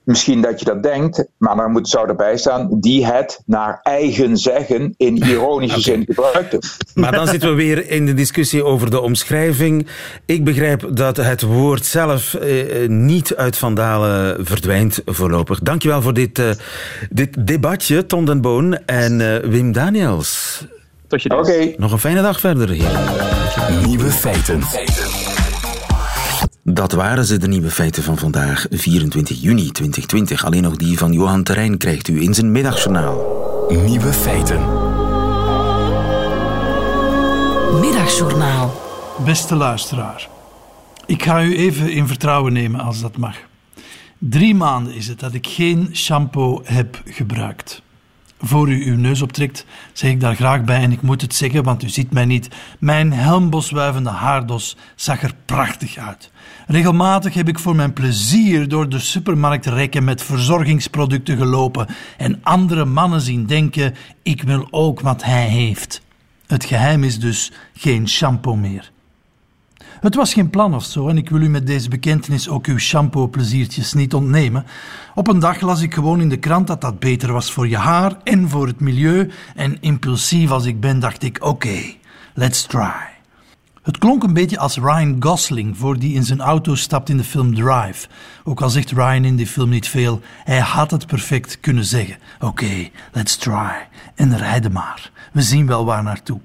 Misschien 0.04 0.42
dat 0.42 0.60
je 0.60 0.66
dat 0.66 0.84
denkt, 0.84 1.26
maar 1.38 1.56
dan 1.56 1.72
moet, 1.72 1.90
zou 1.90 2.08
erbij 2.10 2.38
staan, 2.38 2.68
die 2.80 3.06
het 3.06 3.42
naar 3.46 3.80
eigen 3.84 4.38
zeggen 4.38 4.94
in 4.98 5.18
ironische 5.18 5.80
zin 5.92 6.06
gebruikte. 6.06 6.62
Maar 6.94 7.12
dan 7.12 7.28
zitten 7.28 7.50
we 7.50 7.56
weer 7.56 7.90
in 7.90 8.06
de 8.06 8.14
discussie 8.14 8.64
over 8.64 8.90
de 8.90 9.02
omschrijving. 9.02 9.88
Ik 10.26 10.44
begrijp 10.44 10.90
dat 10.94 11.18
het 11.18 11.42
woord 11.42 11.86
zelf 11.86 12.34
eh, 12.34 12.88
niet 12.88 13.36
uit 13.36 13.58
Van 13.58 13.76
Dalen 13.76 14.46
verdwijnt 14.46 15.02
voorlopig. 15.06 15.60
Dankjewel 15.60 16.02
voor 16.02 16.14
dit, 16.14 16.40
eh, 16.40 16.50
dit 17.10 17.48
debatje, 17.48 18.06
Ton 18.06 18.26
den 18.26 18.42
Boon 18.42 18.78
en 18.86 19.22
eh, 19.22 19.50
Wim 19.50 19.72
Daniels. 19.72 20.66
tot 21.08 21.22
je 21.24 21.38
Oké. 21.38 21.60
dienst. 21.60 21.78
Nog 21.78 21.92
een 21.92 22.00
fijne 22.00 22.22
dag 22.22 22.40
verder 22.40 22.70
hier. 22.70 23.00
Nieuwe 23.86 24.10
feiten. 24.12 24.60
Dat 26.64 26.92
waren 26.92 27.26
ze, 27.26 27.38
de 27.38 27.48
nieuwe 27.48 27.72
feiten 27.72 28.04
van 28.04 28.18
vandaag, 28.18 28.66
24 28.70 29.42
juni 29.42 29.72
2020. 29.72 30.46
Alleen 30.46 30.62
nog 30.62 30.76
die 30.76 30.98
van 30.98 31.14
Johan 31.14 31.44
Terrein 31.44 31.78
krijgt 31.78 32.08
u 32.08 32.22
in 32.22 32.34
zijn 32.34 32.52
middagjournaal. 32.52 33.18
Nieuwe 33.70 34.14
feiten. 34.14 34.60
Middagjournaal. 37.80 38.82
Beste 39.26 39.56
luisteraar, 39.56 40.30
ik 41.06 41.24
ga 41.24 41.44
u 41.44 41.56
even 41.56 41.92
in 41.92 42.08
vertrouwen 42.08 42.54
nemen 42.54 42.80
als 42.80 43.02
dat 43.02 43.18
mag. 43.18 43.36
Drie 44.18 44.56
maanden 44.56 44.94
is 44.94 45.08
het 45.08 45.20
dat 45.20 45.34
ik 45.34 45.48
geen 45.48 45.90
shampoo 45.94 46.62
heb 46.64 47.02
gebruikt. 47.06 47.82
Voor 48.44 48.70
u 48.70 48.86
uw 48.86 48.98
neus 48.98 49.22
optrekt, 49.22 49.66
zeg 49.94 50.12
ik 50.12 50.20
daar 50.20 50.36
graag 50.36 50.64
bij 50.64 50.82
en 50.82 50.92
ik 50.92 51.02
moet 51.02 51.22
het 51.22 51.36
zeggen, 51.36 51.64
want 51.64 51.84
u 51.84 51.90
ziet 51.90 52.12
mij 52.12 52.26
niet. 52.26 52.48
Mijn 52.80 53.14
helmboswuivende 53.14 54.10
haardos 54.10 54.78
zag 54.96 55.24
er 55.24 55.34
prachtig 55.46 55.98
uit. 55.98 56.32
Regelmatig 56.68 57.34
heb 57.34 57.48
ik 57.48 57.60
voor 57.60 57.76
mijn 57.76 57.94
plezier 57.94 58.68
door 58.68 58.90
de 58.90 59.00
supermarktrekken 59.00 60.04
met 60.04 60.24
verzorgingsproducten 60.24 61.38
gelopen 61.38 61.88
en 62.18 62.40
andere 62.44 62.86
mannen 62.86 63.22
zien 63.22 63.46
denken: 63.46 63.96
ik 64.24 64.44
wil 64.44 64.68
ook 64.72 65.00
wat 65.00 65.24
hij 65.24 65.48
heeft. 65.48 66.02
Het 66.48 66.66
geheim 66.66 67.04
is 67.04 67.20
dus 67.20 67.52
geen 67.74 68.10
shampoo 68.10 68.56
meer. 68.56 68.92
Het 70.02 70.16
was 70.16 70.34
geen 70.34 70.50
plan 70.50 70.76
of 70.76 70.84
zo 70.84 71.08
en 71.08 71.18
ik 71.18 71.30
wil 71.30 71.42
u 71.42 71.50
met 71.50 71.68
deze 71.68 71.90
bekentenis 71.90 72.50
ook 72.50 72.66
uw 72.66 72.78
shampoo-pleziertjes 72.78 73.94
niet 73.94 74.14
ontnemen. 74.14 74.66
Op 75.16 75.28
een 75.28 75.40
dag 75.40 75.62
las 75.62 75.82
ik 75.82 75.94
gewoon 75.94 76.22
in 76.22 76.30
de 76.30 76.38
krant 76.38 76.68
dat 76.68 76.82
dat 76.82 77.00
beter 77.00 77.34
was 77.34 77.52
voor 77.52 77.68
je 77.68 77.78
haar 77.78 78.16
en 78.24 78.50
voor 78.50 78.68
het 78.68 78.80
milieu 78.80 79.32
en 79.56 79.78
impulsief 79.82 80.52
als 80.52 80.66
ik 80.66 80.80
ben 80.80 81.00
dacht 81.00 81.24
ik 81.24 81.44
oké, 81.44 81.80
let's 82.34 82.62
try. 82.62 83.10
Het 83.82 83.98
klonk 83.98 84.24
een 84.24 84.34
beetje 84.34 84.60
als 84.60 84.78
Ryan 84.78 85.16
Gosling 85.20 85.78
voor 85.78 86.00
die 86.00 86.14
in 86.14 86.24
zijn 86.24 86.42
auto 86.42 86.76
stapt 86.76 87.10
in 87.10 87.18
de 87.18 87.24
film 87.24 87.56
Drive. 87.56 88.08
Ook 88.44 88.62
al 88.62 88.70
zegt 88.70 88.92
Ryan 88.92 89.26
in 89.26 89.36
die 89.36 89.48
film 89.48 89.70
niet 89.70 89.88
veel, 89.88 90.22
hij 90.44 90.60
had 90.60 90.92
het 90.92 91.08
perfect 91.08 91.60
kunnen 91.60 91.86
zeggen. 91.86 92.18
Oké, 92.40 92.90
let's 93.12 93.36
try. 93.36 93.88
En 94.16 94.38
rijden 94.38 94.72
maar. 94.72 95.12
We 95.32 95.42
zien 95.42 95.68
wel 95.68 95.86
waar 95.86 96.04
naartoe. 96.04 96.40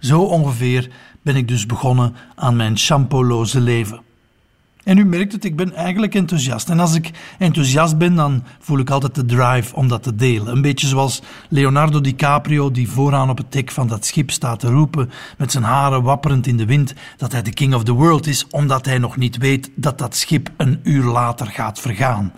Zo 0.00 0.20
ongeveer 0.20 0.90
ben 1.30 1.38
ik 1.38 1.48
dus 1.48 1.66
begonnen 1.66 2.14
aan 2.34 2.56
mijn 2.56 2.78
shampooloze 2.78 3.60
leven. 3.60 4.00
En 4.84 4.98
u 4.98 5.04
merkt 5.04 5.32
het, 5.32 5.44
ik 5.44 5.56
ben 5.56 5.74
eigenlijk 5.74 6.14
enthousiast. 6.14 6.68
En 6.68 6.80
als 6.80 6.94
ik 6.94 7.10
enthousiast 7.38 7.98
ben, 7.98 8.14
dan 8.14 8.44
voel 8.58 8.78
ik 8.78 8.90
altijd 8.90 9.14
de 9.14 9.24
drive 9.24 9.74
om 9.74 9.88
dat 9.88 10.02
te 10.02 10.14
delen. 10.14 10.52
Een 10.52 10.62
beetje 10.62 10.86
zoals 10.86 11.22
Leonardo 11.48 12.00
DiCaprio, 12.00 12.70
die 12.70 12.90
vooraan 12.90 13.30
op 13.30 13.38
het 13.38 13.52
dek 13.52 13.70
van 13.70 13.86
dat 13.86 14.06
schip 14.06 14.30
staat 14.30 14.60
te 14.60 14.68
roepen, 14.68 15.10
met 15.38 15.52
zijn 15.52 15.64
haren 15.64 16.02
wapperend 16.02 16.46
in 16.46 16.56
de 16.56 16.66
wind, 16.66 16.94
dat 17.16 17.32
hij 17.32 17.42
de 17.42 17.52
king 17.52 17.74
of 17.74 17.84
the 17.84 17.92
world 17.92 18.26
is, 18.26 18.46
omdat 18.50 18.86
hij 18.86 18.98
nog 18.98 19.16
niet 19.16 19.36
weet 19.36 19.70
dat 19.74 19.98
dat 19.98 20.16
schip 20.16 20.50
een 20.56 20.80
uur 20.82 21.04
later 21.04 21.46
gaat 21.46 21.80
vergaan. 21.80 22.32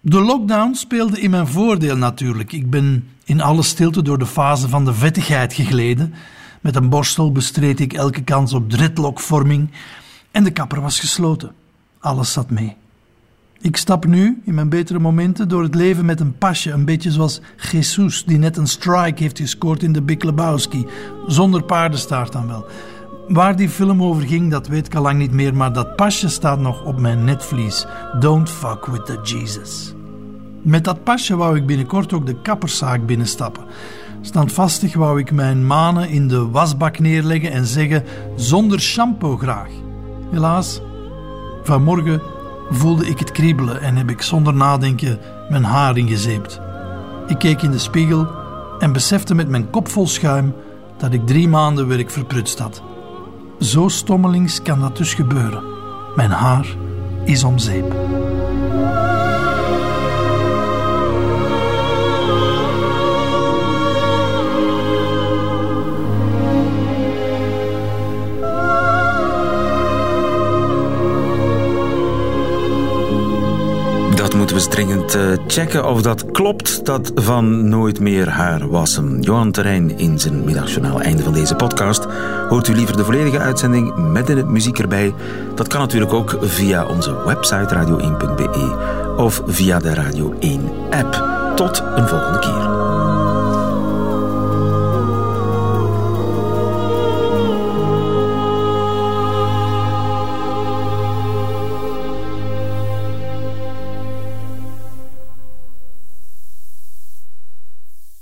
De 0.00 0.20
lockdown 0.20 0.74
speelde 0.74 1.20
in 1.20 1.30
mijn 1.30 1.48
voordeel 1.48 1.96
natuurlijk. 1.96 2.52
Ik 2.52 2.70
ben 2.70 3.08
in 3.24 3.40
alle 3.40 3.62
stilte 3.62 4.02
door 4.02 4.18
de 4.18 4.26
fase 4.26 4.68
van 4.68 4.84
de 4.84 4.94
vettigheid 4.94 5.52
gegleden. 5.52 6.14
Met 6.60 6.76
een 6.76 6.88
borstel 6.88 7.32
bestreed 7.32 7.80
ik 7.80 7.92
elke 7.92 8.22
kans 8.22 8.52
op 8.52 8.70
dreadlockvorming 8.70 9.70
en 10.30 10.44
de 10.44 10.50
kapper 10.50 10.80
was 10.80 11.00
gesloten. 11.00 11.52
Alles 11.98 12.32
zat 12.32 12.50
mee. 12.50 12.76
Ik 13.60 13.76
stap 13.76 14.06
nu, 14.06 14.42
in 14.44 14.54
mijn 14.54 14.68
betere 14.68 14.98
momenten, 14.98 15.48
door 15.48 15.62
het 15.62 15.74
leven 15.74 16.04
met 16.04 16.20
een 16.20 16.38
pasje, 16.38 16.70
een 16.70 16.84
beetje 16.84 17.10
zoals 17.10 17.40
Jesus, 17.70 18.24
die 18.24 18.38
net 18.38 18.56
een 18.56 18.66
strike 18.66 19.22
heeft 19.22 19.38
gescoord 19.38 19.82
in 19.82 19.92
de 19.92 20.02
Big 20.02 20.22
Lebowski, 20.22 20.86
zonder 21.26 21.62
paardenstaart 21.62 22.32
dan 22.32 22.46
wel. 22.46 22.66
Waar 23.28 23.56
die 23.56 23.68
film 23.68 24.02
over 24.02 24.22
ging, 24.22 24.50
dat 24.50 24.66
weet 24.66 24.86
ik 24.86 24.94
al 24.94 25.02
lang 25.02 25.18
niet 25.18 25.32
meer, 25.32 25.54
maar 25.54 25.72
dat 25.72 25.96
pasje 25.96 26.28
staat 26.28 26.58
nog 26.58 26.84
op 26.84 27.00
mijn 27.00 27.24
netvlies. 27.24 27.86
Don't 28.18 28.48
fuck 28.48 28.86
with 28.86 29.06
the 29.06 29.20
Jesus. 29.22 29.94
Met 30.62 30.84
dat 30.84 31.04
pasje 31.04 31.36
wou 31.36 31.56
ik 31.56 31.66
binnenkort 31.66 32.12
ook 32.12 32.26
de 32.26 32.40
kapperszaak 32.42 33.06
binnenstappen. 33.06 33.64
Standvastig 34.20 34.94
wou 34.94 35.18
ik 35.18 35.32
mijn 35.32 35.66
manen 35.66 36.08
in 36.08 36.28
de 36.28 36.48
wasbak 36.48 36.98
neerleggen 36.98 37.50
en 37.50 37.66
zeggen: 37.66 38.04
zonder 38.36 38.80
shampoo 38.80 39.36
graag. 39.36 39.70
Helaas, 40.30 40.80
vanmorgen 41.62 42.22
voelde 42.70 43.06
ik 43.06 43.18
het 43.18 43.32
kriebelen 43.32 43.80
en 43.80 43.96
heb 43.96 44.10
ik 44.10 44.22
zonder 44.22 44.54
nadenken 44.54 45.18
mijn 45.48 45.64
haar 45.64 45.96
ingezeept. 45.96 46.60
Ik 47.26 47.38
keek 47.38 47.62
in 47.62 47.70
de 47.70 47.78
spiegel 47.78 48.28
en 48.78 48.92
besefte 48.92 49.34
met 49.34 49.48
mijn 49.48 49.70
kop 49.70 49.88
vol 49.88 50.06
schuim 50.06 50.54
dat 50.96 51.12
ik 51.12 51.26
drie 51.26 51.48
maanden 51.48 51.88
werk 51.88 52.10
verprutst 52.10 52.58
had. 52.58 52.82
Zo 53.60 53.88
stommelings 53.88 54.62
kan 54.62 54.80
dat 54.80 54.96
dus 54.96 55.14
gebeuren. 55.14 55.62
Mijn 56.16 56.30
haar 56.30 56.66
is 57.24 57.44
om 57.44 57.58
zeep. 57.58 57.94
Dringend 74.68 75.16
uh, 75.16 75.22
checken 75.46 75.88
of 75.88 76.02
dat 76.02 76.30
klopt, 76.30 76.84
dat 76.84 77.12
van 77.14 77.68
nooit 77.68 78.00
meer 78.00 78.28
haar 78.28 78.68
wassen. 78.68 79.20
Johan 79.20 79.50
Terrein 79.50 79.98
in 79.98 80.18
zijn 80.18 80.44
middagjournaal. 80.44 81.00
Einde 81.00 81.22
van 81.22 81.32
deze 81.32 81.54
podcast. 81.54 82.06
Hoort 82.48 82.68
u 82.68 82.74
liever 82.74 82.96
de 82.96 83.04
volledige 83.04 83.38
uitzending 83.38 84.10
met 84.12 84.28
het 84.28 84.48
muziek 84.48 84.78
erbij? 84.78 85.14
Dat 85.54 85.68
kan 85.68 85.80
natuurlijk 85.80 86.12
ook 86.12 86.36
via 86.40 86.86
onze 86.86 87.24
website 87.24 87.74
radio1.be 87.74 89.14
of 89.16 89.42
via 89.46 89.78
de 89.78 89.94
Radio 89.94 90.34
1 90.40 90.70
app. 90.90 91.24
Tot 91.56 91.82
een 91.96 92.08
volgende 92.08 92.38
keer. 92.38 92.79